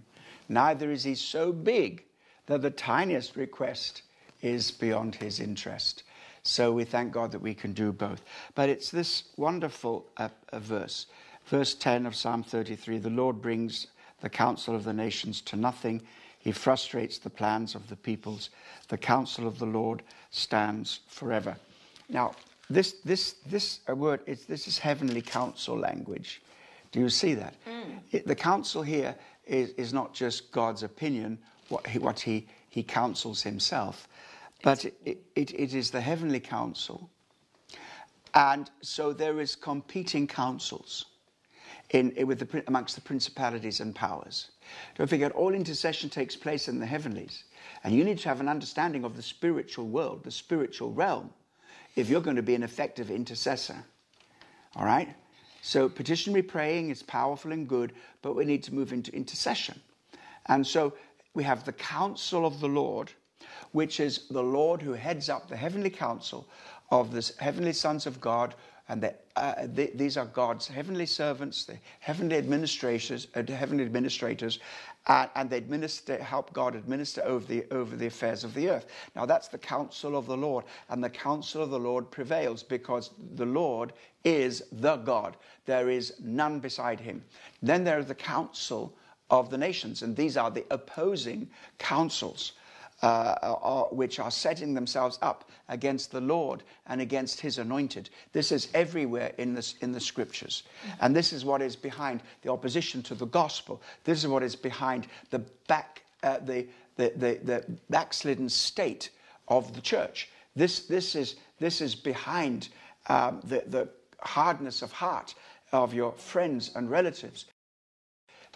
Neither 0.48 0.90
is 0.90 1.04
he 1.04 1.14
so 1.14 1.52
big 1.52 2.04
that 2.46 2.62
the 2.62 2.70
tiniest 2.70 3.36
request 3.36 4.02
is 4.42 4.70
beyond 4.70 5.14
his 5.14 5.40
interest. 5.40 6.02
So 6.44 6.72
we 6.72 6.84
thank 6.84 7.10
God 7.10 7.32
that 7.32 7.40
we 7.40 7.54
can 7.54 7.72
do 7.72 7.90
both. 7.90 8.22
But 8.54 8.68
it's 8.68 8.90
this 8.90 9.24
wonderful 9.36 10.06
uh, 10.18 10.28
uh, 10.52 10.58
verse, 10.58 11.06
verse 11.46 11.74
10 11.74 12.04
of 12.04 12.14
Psalm 12.14 12.42
33 12.42 12.98
the 12.98 13.10
Lord 13.10 13.40
brings 13.40 13.86
the 14.20 14.28
counsel 14.28 14.74
of 14.74 14.84
the 14.84 14.92
nations 14.92 15.40
to 15.42 15.56
nothing. 15.56 16.02
He 16.38 16.52
frustrates 16.52 17.18
the 17.18 17.30
plans 17.30 17.74
of 17.74 17.88
the 17.88 17.96
peoples. 17.96 18.50
The 18.88 18.98
counsel 18.98 19.46
of 19.46 19.58
the 19.58 19.66
Lord 19.66 20.02
stands 20.30 21.00
forever. 21.08 21.56
Now, 22.10 22.34
this, 22.68 22.92
this, 23.04 23.36
this 23.46 23.80
word, 23.88 24.20
is, 24.26 24.44
this 24.44 24.68
is 24.68 24.78
heavenly 24.78 25.22
counsel 25.22 25.78
language. 25.78 26.42
Do 26.92 27.00
you 27.00 27.08
see 27.08 27.34
that? 27.34 27.54
Mm. 27.66 27.98
It, 28.12 28.26
the 28.26 28.34
counsel 28.34 28.82
here 28.82 29.14
is, 29.46 29.70
is 29.70 29.92
not 29.94 30.12
just 30.12 30.52
God's 30.52 30.82
opinion, 30.82 31.38
what 31.68 31.86
he, 31.86 31.98
what 31.98 32.20
he, 32.20 32.46
he 32.68 32.82
counsels 32.82 33.42
himself, 33.42 34.08
but 34.64 34.86
it, 34.86 35.18
it, 35.36 35.52
it 35.52 35.74
is 35.74 35.90
the 35.90 36.00
heavenly 36.00 36.40
council. 36.40 37.10
And 38.32 38.70
so 38.80 39.12
there 39.12 39.38
is 39.38 39.54
competing 39.54 40.26
councils 40.26 41.04
in, 41.90 42.14
with 42.26 42.38
the, 42.38 42.64
amongst 42.66 42.94
the 42.94 43.02
principalities 43.02 43.80
and 43.80 43.94
powers. 43.94 44.52
Don't 44.96 45.06
forget, 45.06 45.32
all 45.32 45.52
intercession 45.52 46.08
takes 46.08 46.34
place 46.34 46.66
in 46.66 46.80
the 46.80 46.86
heavenlies. 46.86 47.44
And 47.84 47.94
you 47.94 48.04
need 48.04 48.18
to 48.20 48.28
have 48.30 48.40
an 48.40 48.48
understanding 48.48 49.04
of 49.04 49.16
the 49.16 49.22
spiritual 49.22 49.86
world, 49.86 50.24
the 50.24 50.30
spiritual 50.30 50.92
realm, 50.92 51.30
if 51.94 52.08
you're 52.08 52.22
going 52.22 52.36
to 52.36 52.42
be 52.42 52.54
an 52.54 52.62
effective 52.62 53.10
intercessor. 53.10 53.76
All 54.76 54.86
right? 54.86 55.14
So 55.60 55.90
petitionary 55.90 56.42
praying 56.42 56.88
is 56.88 57.02
powerful 57.02 57.52
and 57.52 57.68
good, 57.68 57.92
but 58.22 58.34
we 58.34 58.46
need 58.46 58.62
to 58.62 58.74
move 58.74 58.94
into 58.94 59.14
intercession. 59.14 59.78
And 60.46 60.66
so 60.66 60.94
we 61.34 61.44
have 61.44 61.64
the 61.64 61.72
counsel 61.74 62.46
of 62.46 62.60
the 62.60 62.68
Lord, 62.68 63.12
which 63.74 63.98
is 63.98 64.28
the 64.30 64.42
Lord 64.42 64.80
who 64.80 64.92
heads 64.92 65.28
up 65.28 65.48
the 65.48 65.56
heavenly 65.56 65.90
council 65.90 66.46
of 66.92 67.10
the 67.10 67.32
heavenly 67.40 67.72
sons 67.72 68.06
of 68.06 68.20
God 68.20 68.54
and 68.88 69.02
the, 69.02 69.14
uh, 69.34 69.66
the, 69.66 69.90
these 69.96 70.16
are 70.16 70.26
God's 70.26 70.68
heavenly 70.68 71.06
servants, 71.06 71.64
the 71.64 71.76
heavenly 71.98 72.36
administrators, 72.36 73.26
uh, 73.34 73.42
heavenly 73.42 73.82
administrators, 73.82 74.60
uh, 75.08 75.26
and 75.34 75.50
they 75.50 75.56
administer, 75.56 76.22
help 76.22 76.52
God 76.52 76.76
administer 76.76 77.22
over 77.24 77.44
the, 77.46 77.64
over 77.72 77.96
the 77.96 78.06
affairs 78.06 78.44
of 78.44 78.54
the 78.54 78.68
earth. 78.68 78.86
Now 79.16 79.26
that's 79.26 79.48
the 79.48 79.58
counsel 79.58 80.16
of 80.16 80.26
the 80.26 80.36
Lord, 80.36 80.66
and 80.88 81.02
the 81.02 81.10
counsel 81.10 81.60
of 81.60 81.70
the 81.70 81.78
Lord 81.78 82.08
prevails 82.12 82.62
because 82.62 83.10
the 83.34 83.46
Lord 83.46 83.92
is 84.22 84.62
the 84.70 84.98
God. 84.98 85.36
There 85.66 85.90
is 85.90 86.14
none 86.22 86.60
beside 86.60 87.00
him. 87.00 87.24
Then 87.60 87.82
there 87.82 87.98
is 87.98 88.06
the 88.06 88.14
counsel 88.14 88.94
of 89.30 89.50
the 89.50 89.58
nations, 89.58 90.02
and 90.02 90.14
these 90.14 90.36
are 90.36 90.50
the 90.50 90.64
opposing 90.70 91.48
counsels 91.78 92.52
uh, 93.04 93.56
are, 93.60 93.84
which 93.90 94.18
are 94.18 94.30
setting 94.30 94.72
themselves 94.72 95.18
up 95.20 95.50
against 95.68 96.10
the 96.10 96.22
Lord 96.22 96.62
and 96.86 97.02
against 97.02 97.38
his 97.38 97.58
anointed. 97.58 98.08
This 98.32 98.50
is 98.50 98.68
everywhere 98.72 99.32
in, 99.36 99.52
this, 99.52 99.74
in 99.82 99.92
the 99.92 100.00
scriptures. 100.00 100.62
And 101.00 101.14
this 101.14 101.30
is 101.30 101.44
what 101.44 101.60
is 101.60 101.76
behind 101.76 102.22
the 102.40 102.50
opposition 102.50 103.02
to 103.02 103.14
the 103.14 103.26
gospel. 103.26 103.82
This 104.04 104.20
is 104.20 104.28
what 104.28 104.42
is 104.42 104.56
behind 104.56 105.06
the, 105.28 105.40
back, 105.68 106.02
uh, 106.22 106.38
the, 106.38 106.66
the, 106.96 107.12
the, 107.16 107.40
the 107.44 107.64
backslidden 107.90 108.48
state 108.48 109.10
of 109.48 109.74
the 109.74 109.82
church. 109.82 110.30
This, 110.56 110.86
this, 110.86 111.14
is, 111.14 111.36
this 111.60 111.82
is 111.82 111.94
behind 111.94 112.70
um, 113.08 113.40
the, 113.44 113.64
the 113.66 113.88
hardness 114.20 114.80
of 114.80 114.92
heart 114.92 115.34
of 115.72 115.92
your 115.92 116.12
friends 116.12 116.70
and 116.74 116.90
relatives. 116.90 117.44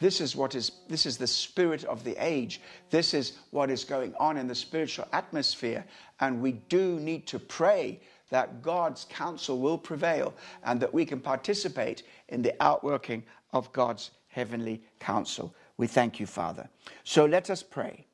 This 0.01 0.21
is 0.21 0.37
what 0.37 0.55
is 0.55 0.73
this 0.89 1.07
is 1.07 1.17
the 1.17 1.27
spirit 1.27 1.85
of 1.85 2.05
the 2.05 2.17
age. 2.25 2.61
This 2.91 3.15
is 3.15 3.39
what 3.51 3.71
is 3.71 3.85
going 3.85 4.15
on 4.17 4.37
in 4.37 4.47
the 4.47 4.55
spiritual 4.55 5.09
atmosphere. 5.13 5.85
And 6.21 6.41
we 6.41 6.53
do 6.53 7.01
need 7.01 7.27
to 7.29 7.39
pray 7.39 8.01
that 8.31 8.63
God's 8.63 9.07
counsel 9.09 9.59
will 9.59 9.79
prevail 9.79 10.35
and 10.65 10.81
that 10.81 10.93
we 10.93 11.05
can 11.05 11.21
participate 11.21 12.03
in 12.29 12.43
the 12.43 12.55
outworking 12.63 13.23
of 13.53 13.73
God's 13.73 14.11
heavenly 14.29 14.83
counsel. 15.01 15.55
We 15.77 15.87
thank 15.87 16.21
you, 16.21 16.27
Father. 16.27 16.69
So 17.05 17.25
let 17.25 17.51
us 17.51 17.63
pray 17.63 18.05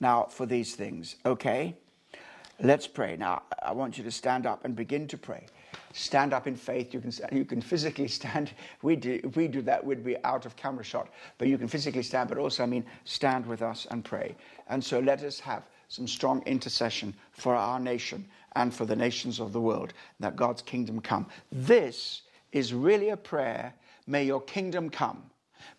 now 0.00 0.24
for 0.24 0.46
these 0.46 0.74
things, 0.74 1.16
okay? 1.24 1.76
Let's 2.60 2.86
pray. 2.86 3.16
Now, 3.16 3.42
I 3.62 3.72
want 3.72 3.98
you 3.98 4.04
to 4.04 4.10
stand 4.10 4.46
up 4.46 4.64
and 4.64 4.74
begin 4.74 5.06
to 5.08 5.18
pray 5.18 5.46
stand 5.92 6.32
up 6.32 6.46
in 6.46 6.56
faith. 6.56 6.92
You 6.94 7.00
can, 7.00 7.12
you 7.32 7.44
can 7.44 7.60
physically 7.60 8.08
stand. 8.08 8.52
We 8.82 8.96
do, 8.96 9.20
if 9.22 9.36
we 9.36 9.48
do 9.48 9.62
that, 9.62 9.84
we'd 9.84 10.04
be 10.04 10.16
out 10.24 10.46
of 10.46 10.56
camera 10.56 10.84
shot. 10.84 11.08
But 11.38 11.48
you 11.48 11.58
can 11.58 11.68
physically 11.68 12.02
stand, 12.02 12.28
but 12.28 12.38
also, 12.38 12.62
I 12.62 12.66
mean, 12.66 12.84
stand 13.04 13.46
with 13.46 13.62
us 13.62 13.86
and 13.90 14.04
pray. 14.04 14.34
And 14.68 14.82
so 14.82 14.98
let 14.98 15.22
us 15.22 15.38
have 15.40 15.64
some 15.88 16.08
strong 16.08 16.42
intercession 16.46 17.14
for 17.32 17.54
our 17.54 17.78
nation 17.78 18.26
and 18.56 18.74
for 18.74 18.84
the 18.84 18.96
nations 18.96 19.40
of 19.40 19.52
the 19.52 19.60
world, 19.60 19.92
that 20.20 20.36
God's 20.36 20.62
kingdom 20.62 21.00
come. 21.00 21.26
This 21.50 22.22
is 22.52 22.74
really 22.74 23.10
a 23.10 23.16
prayer. 23.16 23.74
May 24.06 24.24
your 24.24 24.42
kingdom 24.42 24.90
come. 24.90 25.22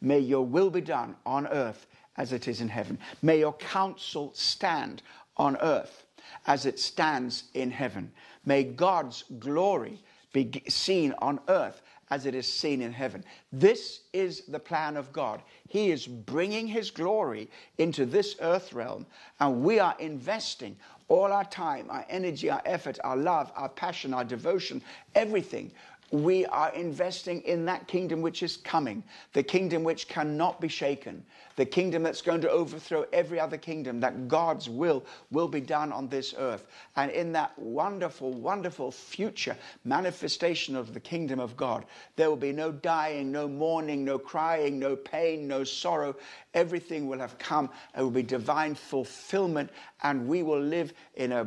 May 0.02 0.20
your 0.20 0.46
will 0.46 0.70
be 0.70 0.82
done 0.82 1.16
on 1.26 1.48
earth 1.48 1.88
as 2.18 2.32
it 2.32 2.48
is 2.48 2.62
in 2.62 2.70
heaven. 2.70 2.98
May 3.22 3.40
your 3.40 3.54
counsel 3.54 4.32
stand 4.34 5.02
on 5.38 5.58
earth 5.58 6.06
as 6.48 6.66
it 6.66 6.80
stands 6.80 7.46
in 7.54 7.72
heaven. 7.72 8.12
May 8.46 8.64
God's 8.64 9.24
glory 9.40 10.00
be 10.34 10.64
seen 10.68 11.14
on 11.20 11.40
earth 11.48 11.82
as 12.10 12.26
it 12.26 12.36
is 12.36 12.52
seen 12.52 12.82
in 12.82 12.92
heaven. 12.92 13.24
This 13.52 14.02
is 14.14 14.42
the 14.42 14.60
plan 14.60 14.98
of 14.98 15.12
God. 15.14 15.42
He 15.68 15.90
is 15.92 16.06
bringing 16.06 16.68
His 16.68 16.92
glory 16.92 17.50
into 17.78 18.06
this 18.06 18.36
earth 18.42 18.74
realm, 18.74 19.06
and 19.40 19.64
we 19.64 19.80
are 19.80 19.96
investing 20.00 20.76
all 21.08 21.32
our 21.32 21.46
time, 21.46 21.88
our 21.90 22.06
energy, 22.10 22.50
our 22.50 22.62
effort, 22.66 23.00
our 23.04 23.18
love, 23.18 23.52
our 23.56 23.70
passion, 23.70 24.14
our 24.14 24.24
devotion, 24.24 24.82
everything 25.16 25.72
we 26.14 26.46
are 26.46 26.72
investing 26.74 27.42
in 27.42 27.66
that 27.66 27.88
kingdom 27.88 28.22
which 28.22 28.44
is 28.44 28.58
coming, 28.58 29.04
the 29.34 29.42
kingdom 29.42 29.84
which 29.84 30.08
cannot 30.08 30.62
be 30.62 30.68
shaken, 30.68 31.26
the 31.56 31.66
kingdom 31.66 32.04
that's 32.04 32.22
going 32.22 32.42
to 32.42 32.50
overthrow 32.50 33.06
every 33.14 33.40
other 33.40 33.58
kingdom, 33.58 34.00
that 34.00 34.28
God's 34.28 34.70
will 34.70 35.04
will 35.32 35.48
be 35.48 35.62
done 35.62 35.92
on 35.92 36.08
this 36.08 36.34
earth. 36.38 36.68
And 36.96 37.12
in 37.12 37.32
that 37.34 37.58
wonderful, 37.58 38.34
wonderful 38.34 38.92
future 38.92 39.56
manifestation 39.84 40.76
of 40.76 40.94
the 40.94 41.00
kingdom 41.00 41.40
of 41.40 41.56
God, 41.58 41.86
there 42.16 42.30
will 42.30 42.38
be 42.38 42.52
no 42.52 42.72
dying, 42.72 43.32
no 43.32 43.48
mourning, 43.48 44.04
no 44.04 44.18
crying, 44.18 44.80
no 44.80 44.96
pain, 44.96 45.48
no 45.48 45.64
sorrow. 45.64 46.16
Everything 46.54 47.08
will 47.08 47.20
have 47.20 47.38
come. 47.38 47.70
It 47.98 48.02
will 48.02 48.12
be 48.12 48.24
divine 48.24 48.76
fulfillment, 48.76 49.70
and 50.04 50.28
we 50.28 50.44
will 50.44 50.62
live 50.62 50.94
in 51.16 51.32
a, 51.32 51.42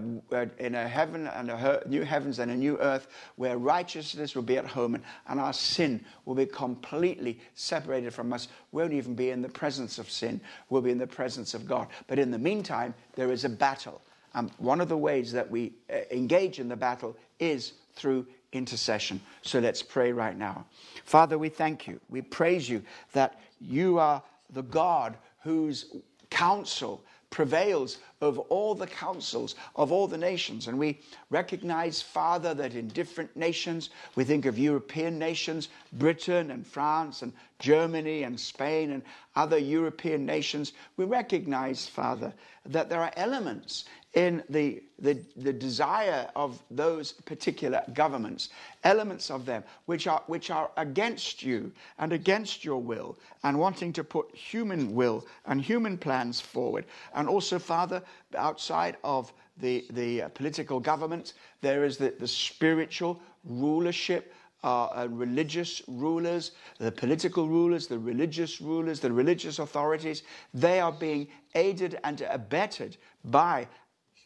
in 0.59 0.75
a 0.75 0.89
heaven 0.89 1.27
and 1.29 1.51
a 1.51 1.83
new 1.87 2.03
heavens 2.03 2.39
and 2.39 2.51
a 2.51 2.57
new 2.57 2.79
earth 2.79 3.09
where 3.37 3.59
righteousness 3.59 4.35
will 4.35 4.43
be 4.43 4.57
at 4.57 4.67
home 4.67 4.95
and, 4.95 5.05
and 5.29 5.41
our 5.41 5.53
sin 5.53 6.05
will 6.25 6.35
be 6.35 6.47
completely 6.47 7.39
separated 7.55 8.13
from 8.13 8.33
us. 8.33 8.49
Won't 8.73 8.93
even 8.93 9.15
be 9.15 9.31
in 9.31 9.43
the 9.43 9.49
presence 9.49 9.96
of 9.99 10.11
sin, 10.11 10.41
we'll 10.69 10.83
be 10.83 10.91
in 10.91 10.99
the 10.99 11.07
presence 11.07 11.55
of 11.55 11.67
God. 11.67 11.89
But 12.07 12.19
in 12.19 12.31
the 12.31 12.39
meantime, 12.39 12.95
there 13.15 13.33
is 13.33 13.45
a 13.45 13.49
battle. 13.49 14.01
And 14.35 14.51
one 14.59 14.81
of 14.81 14.89
the 14.89 14.97
ways 14.97 15.33
that 15.33 15.51
we 15.51 15.73
uh, 15.91 15.99
engage 16.11 16.59
in 16.59 16.69
the 16.69 16.77
battle 16.77 17.17
is 17.41 17.73
through 17.95 18.27
intercession. 18.53 19.21
So 19.43 19.59
let's 19.59 19.83
pray 19.83 20.13
right 20.13 20.37
now. 20.37 20.67
Father, 21.05 21.39
we 21.39 21.49
thank 21.49 21.87
you. 21.87 22.01
We 22.11 22.23
praise 22.23 22.69
you 22.69 22.83
that 23.13 23.41
you 23.61 23.99
are 23.99 24.23
the 24.51 24.63
God 24.63 25.17
whose 25.43 25.87
counsel 26.31 27.03
prevails 27.31 27.99
over 28.23 28.41
all 28.43 28.75
the 28.75 28.87
councils 28.87 29.55
of 29.75 29.93
all 29.93 30.07
the 30.07 30.17
nations. 30.19 30.69
And 30.69 30.79
we 30.79 31.01
recognize, 31.31 32.01
Father, 32.01 32.55
that 32.55 32.75
in 32.75 32.89
different 32.89 33.37
nations, 33.37 33.91
we 34.15 34.25
think 34.25 34.47
of 34.47 34.59
European 34.59 35.19
nations, 35.19 35.69
Britain 35.93 36.51
and 36.51 36.67
France 36.67 37.23
and 37.23 37.33
Germany 37.59 38.23
and 38.23 38.39
Spain 38.39 38.91
and 38.93 39.03
other 39.35 39.59
European 39.59 40.25
nations, 40.25 40.73
we 40.97 41.05
recognize, 41.05 41.87
Father, 41.87 42.33
that 42.65 42.89
there 42.89 43.03
are 43.03 43.13
elements 43.17 43.85
in 44.17 44.43
the, 44.49 44.83
the, 44.99 45.19
the, 45.37 45.53
desire 45.53 46.27
of 46.35 46.63
those 46.71 47.13
particular 47.13 47.83
governments, 47.93 48.49
elements 48.83 49.31
of 49.31 49.45
them 49.45 49.63
which 49.85 50.07
are, 50.07 50.23
which 50.27 50.51
are 50.51 50.71
against 50.79 51.43
you 51.43 51.71
and 51.99 52.15
against 52.15 52.65
your 52.65 52.81
will, 52.81 53.19
and 53.45 53.59
wanting 53.59 53.93
to 53.93 54.03
put 54.03 54.35
human 54.35 54.95
will 54.95 55.27
and 55.45 55.61
human 55.61 55.99
plans 55.99 56.41
forward. 56.41 56.87
And 57.15 57.29
also, 57.29 57.59
Father, 57.59 58.03
outside 58.35 58.97
of 59.05 59.35
the, 59.59 59.85
the 59.91 60.23
political 60.33 60.81
government, 60.81 61.35
there 61.61 61.85
is 61.85 61.99
the, 61.99 62.15
the 62.19 62.29
spiritual 62.29 63.21
rulership 63.45 64.33
uh, 64.65 64.87
uh, 64.87 65.09
religious 65.11 65.83
rulers, 65.87 66.53
the 66.79 66.91
political 66.91 67.47
rulers, 67.47 67.87
the 67.87 67.99
religious 67.99 68.61
rulers, 68.63 68.99
the 68.99 69.13
religious 69.13 69.59
authorities, 69.59 70.23
they 70.55 70.81
are 70.81 70.91
being 70.91 71.29
aided 71.55 71.99
and 72.03 72.23
abetted 72.23 72.97
by 73.27 73.69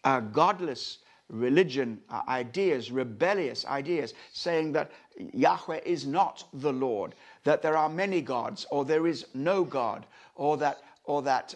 uh, 0.04 0.20
godless 0.20 0.98
religion 1.28 2.00
uh, 2.10 2.22
ideas, 2.28 2.90
rebellious 2.90 3.64
ideas, 3.66 4.14
saying 4.32 4.72
that 4.72 4.90
Yahweh 5.32 5.80
is 5.84 6.06
not 6.06 6.44
the 6.54 6.72
Lord, 6.72 7.14
that 7.44 7.62
there 7.62 7.76
are 7.76 7.88
many 7.88 8.20
gods, 8.20 8.66
or 8.70 8.84
there 8.84 9.06
is 9.06 9.26
no 9.34 9.64
God, 9.64 10.06
or 10.34 10.56
that, 10.56 10.82
or 11.04 11.22
that 11.22 11.54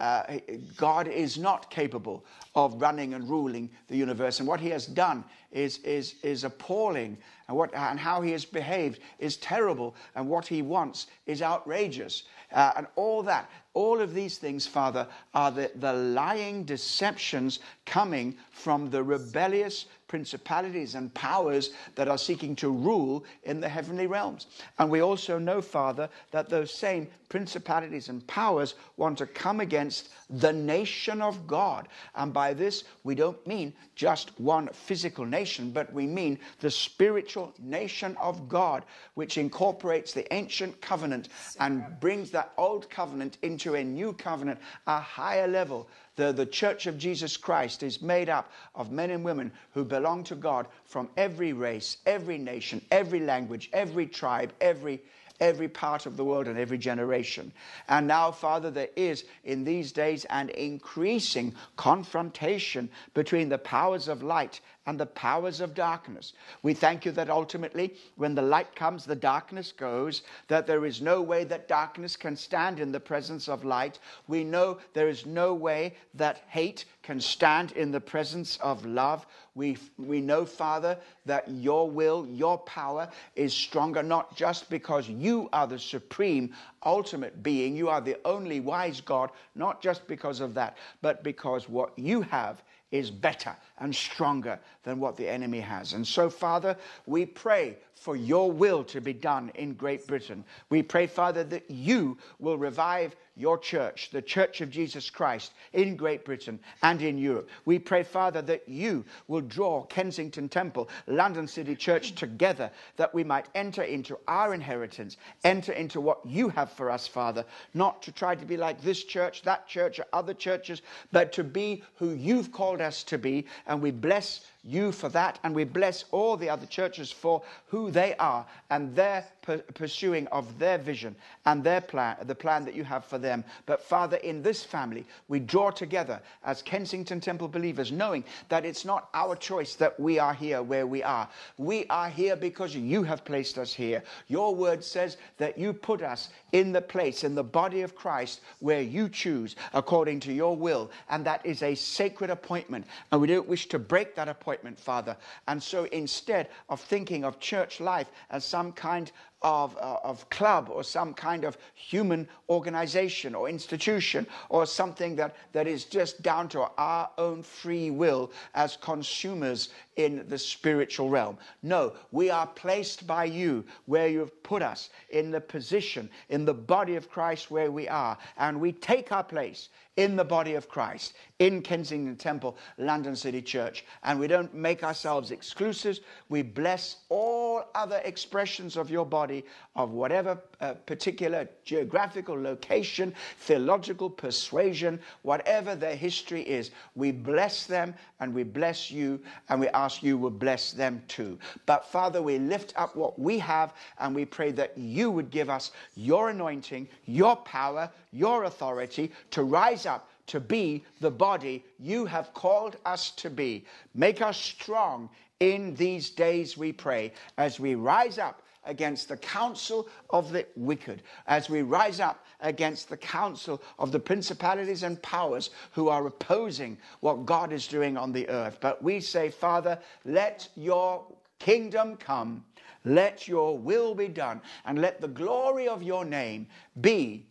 uh, 0.00 0.38
God 0.76 1.08
is 1.08 1.38
not 1.38 1.70
capable 1.70 2.24
of 2.54 2.80
running 2.80 3.14
and 3.14 3.28
ruling 3.28 3.70
the 3.88 3.96
universe. 3.96 4.40
And 4.40 4.48
what 4.48 4.58
he 4.58 4.70
has 4.70 4.86
done 4.86 5.24
is, 5.52 5.78
is, 5.78 6.14
is 6.22 6.44
appalling, 6.44 7.18
and, 7.48 7.56
what, 7.56 7.74
and 7.74 7.98
how 7.98 8.22
he 8.22 8.32
has 8.32 8.44
behaved 8.44 9.00
is 9.18 9.36
terrible, 9.36 9.94
and 10.14 10.28
what 10.28 10.46
he 10.46 10.62
wants 10.62 11.06
is 11.26 11.42
outrageous. 11.42 12.24
Uh, 12.52 12.72
and 12.76 12.86
all 12.96 13.22
that, 13.22 13.50
all 13.74 14.00
of 14.00 14.14
these 14.14 14.38
things, 14.38 14.66
Father, 14.66 15.06
are 15.34 15.50
the, 15.50 15.70
the 15.76 15.92
lying 15.92 16.64
deceptions 16.64 17.60
coming 17.84 18.36
from 18.50 18.90
the 18.90 19.02
rebellious 19.02 19.86
principalities 20.10 20.96
and 20.96 21.14
powers 21.14 21.70
that 21.94 22.08
are 22.08 22.18
seeking 22.18 22.56
to 22.56 22.68
rule 22.68 23.24
in 23.44 23.60
the 23.60 23.68
heavenly 23.68 24.08
realms. 24.08 24.48
And 24.80 24.90
we 24.90 25.02
also 25.02 25.38
know, 25.38 25.62
Father, 25.62 26.08
that 26.32 26.48
those 26.48 26.74
same 26.74 27.06
principalities 27.28 28.08
and 28.08 28.26
powers 28.26 28.74
want 28.96 29.18
to 29.18 29.26
come 29.26 29.60
against 29.60 30.08
the 30.28 30.52
nation 30.52 31.22
of 31.22 31.46
God. 31.46 31.86
And 32.16 32.32
by 32.32 32.54
this, 32.54 32.82
we 33.04 33.14
don't 33.14 33.46
mean 33.46 33.72
just 33.94 34.32
one 34.40 34.68
physical 34.72 35.24
nation, 35.24 35.70
but 35.70 35.92
we 35.92 36.08
mean 36.08 36.40
the 36.58 36.72
spiritual 36.72 37.54
nation 37.60 38.16
of 38.20 38.48
God, 38.48 38.84
which 39.14 39.38
incorporates 39.38 40.12
the 40.12 40.32
ancient 40.34 40.80
covenant 40.80 41.28
and 41.60 41.84
brings 42.00 42.32
that 42.32 42.52
old 42.58 42.90
covenant 42.90 43.38
into 43.42 43.76
a 43.76 43.84
new 43.84 44.12
covenant, 44.12 44.58
a 44.88 44.98
higher 44.98 45.46
level. 45.46 45.88
The, 46.20 46.32
the 46.32 46.44
church 46.44 46.86
of 46.86 46.98
Jesus 46.98 47.38
Christ 47.38 47.82
is 47.82 48.02
made 48.02 48.28
up 48.28 48.52
of 48.74 48.92
men 48.92 49.08
and 49.08 49.24
women 49.24 49.50
who 49.72 49.86
belong 49.86 50.22
to 50.24 50.34
God 50.34 50.66
from 50.84 51.08
every 51.16 51.54
race, 51.54 51.96
every 52.04 52.36
nation, 52.36 52.82
every 52.90 53.20
language, 53.20 53.70
every 53.72 54.06
tribe, 54.06 54.52
every 54.60 55.00
every 55.40 55.68
part 55.68 56.04
of 56.04 56.18
the 56.18 56.24
world 56.24 56.46
and 56.46 56.58
every 56.58 56.76
generation. 56.76 57.50
And 57.88 58.06
now, 58.06 58.30
Father, 58.30 58.70
there 58.70 58.90
is 58.96 59.24
in 59.44 59.64
these 59.64 59.90
days 59.90 60.26
an 60.26 60.50
increasing 60.50 61.54
confrontation 61.76 62.90
between 63.14 63.48
the 63.48 63.56
powers 63.56 64.06
of 64.06 64.22
light 64.22 64.60
and 64.86 64.98
the 64.98 65.06
powers 65.06 65.60
of 65.60 65.74
darkness. 65.74 66.32
We 66.62 66.72
thank 66.72 67.04
you 67.04 67.12
that 67.12 67.28
ultimately, 67.28 67.94
when 68.16 68.34
the 68.34 68.42
light 68.42 68.74
comes, 68.74 69.04
the 69.04 69.14
darkness 69.14 69.72
goes, 69.72 70.22
that 70.48 70.66
there 70.66 70.86
is 70.86 71.02
no 71.02 71.20
way 71.20 71.44
that 71.44 71.68
darkness 71.68 72.16
can 72.16 72.34
stand 72.34 72.80
in 72.80 72.90
the 72.90 73.00
presence 73.00 73.48
of 73.48 73.64
light. 73.64 73.98
We 74.26 74.42
know 74.42 74.78
there 74.94 75.08
is 75.08 75.26
no 75.26 75.52
way 75.52 75.94
that 76.14 76.44
hate 76.48 76.86
can 77.02 77.20
stand 77.20 77.72
in 77.72 77.90
the 77.90 78.00
presence 78.00 78.56
of 78.62 78.86
love. 78.86 79.26
We, 79.54 79.76
we 79.98 80.22
know, 80.22 80.46
Father, 80.46 80.96
that 81.26 81.48
your 81.50 81.90
will, 81.90 82.26
your 82.26 82.58
power 82.58 83.08
is 83.36 83.52
stronger, 83.52 84.02
not 84.02 84.34
just 84.34 84.70
because 84.70 85.08
you 85.08 85.50
are 85.52 85.66
the 85.66 85.78
supreme, 85.78 86.54
ultimate 86.84 87.42
being, 87.42 87.76
you 87.76 87.90
are 87.90 88.00
the 88.00 88.16
only 88.24 88.60
wise 88.60 89.02
God, 89.02 89.30
not 89.54 89.82
just 89.82 90.06
because 90.08 90.40
of 90.40 90.54
that, 90.54 90.78
but 91.02 91.22
because 91.22 91.68
what 91.68 91.98
you 91.98 92.22
have 92.22 92.62
is 92.90 93.10
better 93.10 93.56
and 93.78 93.94
stronger 93.94 94.58
than 94.82 94.98
what 94.98 95.16
the 95.16 95.28
enemy 95.28 95.60
has. 95.60 95.92
And 95.92 96.06
so, 96.06 96.28
Father, 96.28 96.76
we 97.06 97.26
pray 97.26 97.76
for 98.00 98.16
your 98.16 98.50
will 98.50 98.82
to 98.82 99.00
be 99.00 99.12
done 99.12 99.52
in 99.54 99.74
Great 99.74 100.06
Britain. 100.06 100.42
We 100.70 100.82
pray, 100.82 101.06
Father, 101.06 101.44
that 101.44 101.70
you 101.70 102.16
will 102.38 102.56
revive 102.56 103.14
your 103.36 103.58
church, 103.58 104.08
the 104.10 104.22
Church 104.22 104.62
of 104.62 104.70
Jesus 104.70 105.10
Christ 105.10 105.52
in 105.74 105.96
Great 105.96 106.24
Britain 106.24 106.58
and 106.82 107.00
in 107.02 107.18
Europe. 107.18 107.48
We 107.66 107.78
pray, 107.78 108.02
Father, 108.02 108.40
that 108.42 108.68
you 108.68 109.04
will 109.28 109.42
draw 109.42 109.84
Kensington 109.84 110.48
Temple, 110.48 110.88
London 111.06 111.46
City 111.46 111.76
Church 111.76 112.14
together, 112.14 112.70
that 112.96 113.14
we 113.14 113.22
might 113.22 113.46
enter 113.54 113.82
into 113.82 114.18
our 114.26 114.54
inheritance, 114.54 115.18
enter 115.44 115.72
into 115.72 116.00
what 116.00 116.20
you 116.24 116.48
have 116.48 116.72
for 116.72 116.90
us, 116.90 117.06
Father, 117.06 117.44
not 117.74 118.02
to 118.02 118.12
try 118.12 118.34
to 118.34 118.44
be 118.46 118.56
like 118.56 118.80
this 118.80 119.04
church, 119.04 119.42
that 119.42 119.68
church, 119.68 119.98
or 119.98 120.06
other 120.12 120.34
churches, 120.34 120.80
but 121.12 121.32
to 121.32 121.44
be 121.44 121.82
who 121.96 122.10
you've 122.10 122.50
called 122.50 122.80
us 122.80 123.04
to 123.04 123.18
be. 123.18 123.46
And 123.66 123.82
we 123.82 123.90
bless 123.90 124.46
you 124.62 124.92
for 124.92 125.08
that, 125.10 125.38
and 125.42 125.54
we 125.54 125.64
bless 125.64 126.04
all 126.10 126.36
the 126.36 126.50
other 126.50 126.66
churches 126.66 127.10
for 127.10 127.42
who 127.66 127.90
they 127.90 128.14
are 128.16 128.46
and 128.70 128.94
their 128.94 129.24
pursuing 129.42 130.26
of 130.28 130.58
their 130.58 130.78
vision 130.78 131.14
and 131.46 131.62
their 131.64 131.80
plan, 131.80 132.16
the 132.24 132.34
plan 132.34 132.64
that 132.64 132.74
you 132.74 132.84
have 132.84 133.04
for 133.04 133.18
them. 133.18 133.44
But 133.66 133.82
Father, 133.82 134.18
in 134.18 134.42
this 134.42 134.64
family, 134.64 135.06
we 135.28 135.40
draw 135.40 135.70
together 135.70 136.20
as 136.44 136.62
Kensington 136.62 137.20
Temple 137.20 137.48
believers, 137.48 137.92
knowing 137.92 138.24
that 138.48 138.64
it's 138.64 138.84
not 138.84 139.08
our 139.14 139.36
choice 139.36 139.74
that 139.76 139.98
we 139.98 140.18
are 140.18 140.34
here 140.34 140.62
where 140.62 140.86
we 140.86 141.02
are. 141.02 141.28
We 141.58 141.86
are 141.86 142.08
here 142.08 142.36
because 142.36 142.74
you 142.74 143.02
have 143.02 143.24
placed 143.24 143.58
us 143.58 143.72
here. 143.72 144.02
Your 144.28 144.54
word 144.54 144.84
says 144.84 145.16
that 145.38 145.58
you 145.58 145.72
put 145.72 146.02
us 146.02 146.30
in 146.52 146.72
the 146.72 146.82
place, 146.82 147.24
in 147.24 147.34
the 147.34 147.44
body 147.44 147.82
of 147.82 147.94
Christ, 147.94 148.40
where 148.60 148.82
you 148.82 149.08
choose 149.08 149.56
according 149.72 150.20
to 150.20 150.32
your 150.32 150.56
will. 150.56 150.90
And 151.08 151.24
that 151.24 151.44
is 151.44 151.62
a 151.62 151.74
sacred 151.74 152.30
appointment. 152.30 152.86
And 153.12 153.20
we 153.20 153.26
don't 153.26 153.48
wish 153.48 153.68
to 153.68 153.78
break 153.78 154.14
that 154.14 154.28
appointment 154.28 154.78
Father. 154.78 155.16
And 155.48 155.62
so 155.62 155.84
instead 155.84 156.48
of 156.68 156.80
thinking 156.80 157.24
of 157.24 157.40
church 157.40 157.80
life 157.80 158.10
as 158.30 158.44
some 158.44 158.72
kind 158.72 159.10
of, 159.42 159.76
uh, 159.78 159.98
of 160.04 160.28
club 160.30 160.68
or 160.70 160.84
some 160.84 161.14
kind 161.14 161.44
of 161.44 161.56
human 161.74 162.28
organization 162.48 163.34
or 163.34 163.48
institution 163.48 164.26
or 164.48 164.66
something 164.66 165.16
that, 165.16 165.34
that 165.52 165.66
is 165.66 165.84
just 165.84 166.22
down 166.22 166.48
to 166.48 166.66
our 166.78 167.10
own 167.18 167.42
free 167.42 167.90
will 167.90 168.30
as 168.54 168.76
consumers 168.76 169.70
in 170.04 170.28
the 170.28 170.38
spiritual 170.38 171.08
realm. 171.08 171.38
No, 171.62 171.94
we 172.10 172.28
are 172.28 172.46
placed 172.46 173.06
by 173.06 173.24
you 173.24 173.64
where 173.86 174.08
you 174.08 174.18
have 174.18 174.42
put 174.42 174.62
us 174.62 174.90
in 175.10 175.30
the 175.30 175.40
position, 175.40 176.10
in 176.28 176.44
the 176.44 176.54
body 176.54 176.96
of 176.96 177.10
Christ 177.10 177.50
where 177.50 177.70
we 177.70 177.88
are, 177.88 178.18
and 178.36 178.60
we 178.60 178.72
take 178.72 179.12
our 179.12 179.24
place 179.24 179.68
in 179.96 180.16
the 180.16 180.24
body 180.24 180.54
of 180.54 180.68
Christ 180.68 181.14
in 181.40 181.60
Kensington 181.60 182.16
Temple, 182.16 182.56
London 182.78 183.14
City 183.14 183.42
Church. 183.42 183.84
And 184.02 184.18
we 184.18 184.26
don't 184.26 184.54
make 184.54 184.82
ourselves 184.82 185.30
exclusives. 185.30 186.00
We 186.28 186.42
bless 186.42 186.96
all 187.08 187.64
other 187.74 188.00
expressions 188.04 188.76
of 188.76 188.90
your 188.90 189.04
body 189.04 189.20
body 189.20 189.44
of 189.76 189.90
whatever 189.90 190.38
uh, 190.60 190.74
particular 190.86 191.48
geographical 191.64 192.40
location, 192.40 193.14
theological 193.38 194.10
persuasion, 194.10 195.00
whatever 195.22 195.74
their 195.74 195.96
history 195.96 196.42
is. 196.42 196.70
We 196.94 197.12
bless 197.12 197.66
them 197.66 197.94
and 198.20 198.34
we 198.34 198.42
bless 198.42 198.90
you 198.90 199.20
and 199.48 199.60
we 199.60 199.68
ask 199.68 200.02
you 200.02 200.18
will 200.18 200.30
bless 200.30 200.72
them 200.72 201.02
too. 201.08 201.38
But 201.66 201.84
Father, 201.84 202.22
we 202.22 202.38
lift 202.38 202.72
up 202.76 202.96
what 202.96 203.18
we 203.18 203.38
have 203.38 203.74
and 203.98 204.14
we 204.14 204.24
pray 204.24 204.50
that 204.52 204.76
you 204.76 205.10
would 205.10 205.30
give 205.30 205.50
us 205.50 205.72
your 205.94 206.30
anointing, 206.30 206.88
your 207.06 207.36
power, 207.36 207.90
your 208.12 208.44
authority 208.44 209.10
to 209.30 209.42
rise 209.42 209.86
up 209.86 210.08
to 210.26 210.38
be 210.38 210.84
the 211.00 211.10
body 211.10 211.64
you 211.80 212.06
have 212.06 212.32
called 212.34 212.76
us 212.84 213.10
to 213.10 213.28
be. 213.28 213.64
Make 213.94 214.22
us 214.22 214.36
strong 214.36 215.08
in 215.40 215.74
these 215.74 216.10
days, 216.10 216.56
we 216.56 216.70
pray, 216.70 217.12
as 217.38 217.58
we 217.58 217.74
rise 217.74 218.18
up 218.18 218.42
against 218.64 219.08
the 219.08 219.16
counsel 219.16 219.88
of 220.10 220.32
the 220.32 220.46
wicked, 220.56 221.02
as 221.26 221.48
we 221.48 221.62
rise 221.62 222.00
up 222.00 222.24
against 222.40 222.88
the 222.88 222.96
counsel 222.96 223.62
of 223.78 223.92
the 223.92 223.98
principalities 223.98 224.82
and 224.82 225.02
powers 225.02 225.50
who 225.72 225.88
are 225.88 226.06
opposing 226.06 226.78
what 227.00 227.26
God 227.26 227.52
is 227.52 227.66
doing 227.66 227.96
on 227.96 228.12
the 228.12 228.28
earth. 228.28 228.58
But 228.60 228.82
we 228.82 229.00
say, 229.00 229.30
Father, 229.30 229.78
let 230.04 230.48
your 230.56 231.04
kingdom 231.38 231.96
come, 231.96 232.44
let 232.84 233.26
your 233.26 233.58
will 233.58 233.94
be 233.94 234.08
done, 234.08 234.40
and 234.64 234.80
let 234.80 235.00
the 235.00 235.08
glory 235.08 235.68
of 235.68 235.82
your 235.82 236.04
name 236.04 236.46
be 236.80 237.26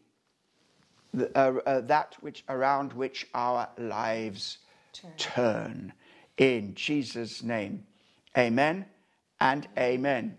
the, 1.14 1.38
uh, 1.38 1.60
uh, 1.66 1.82
that 1.82 2.16
which 2.22 2.44
around 2.50 2.94
which 2.94 3.28
our 3.34 3.68
lives 3.78 4.60
turn. 4.94 5.12
turn. 5.18 5.94
In 6.38 6.74
Jesus' 6.76 7.44
name, 7.44 7.86
amen 8.38 8.86
and 9.40 9.68
amen. 9.78 10.38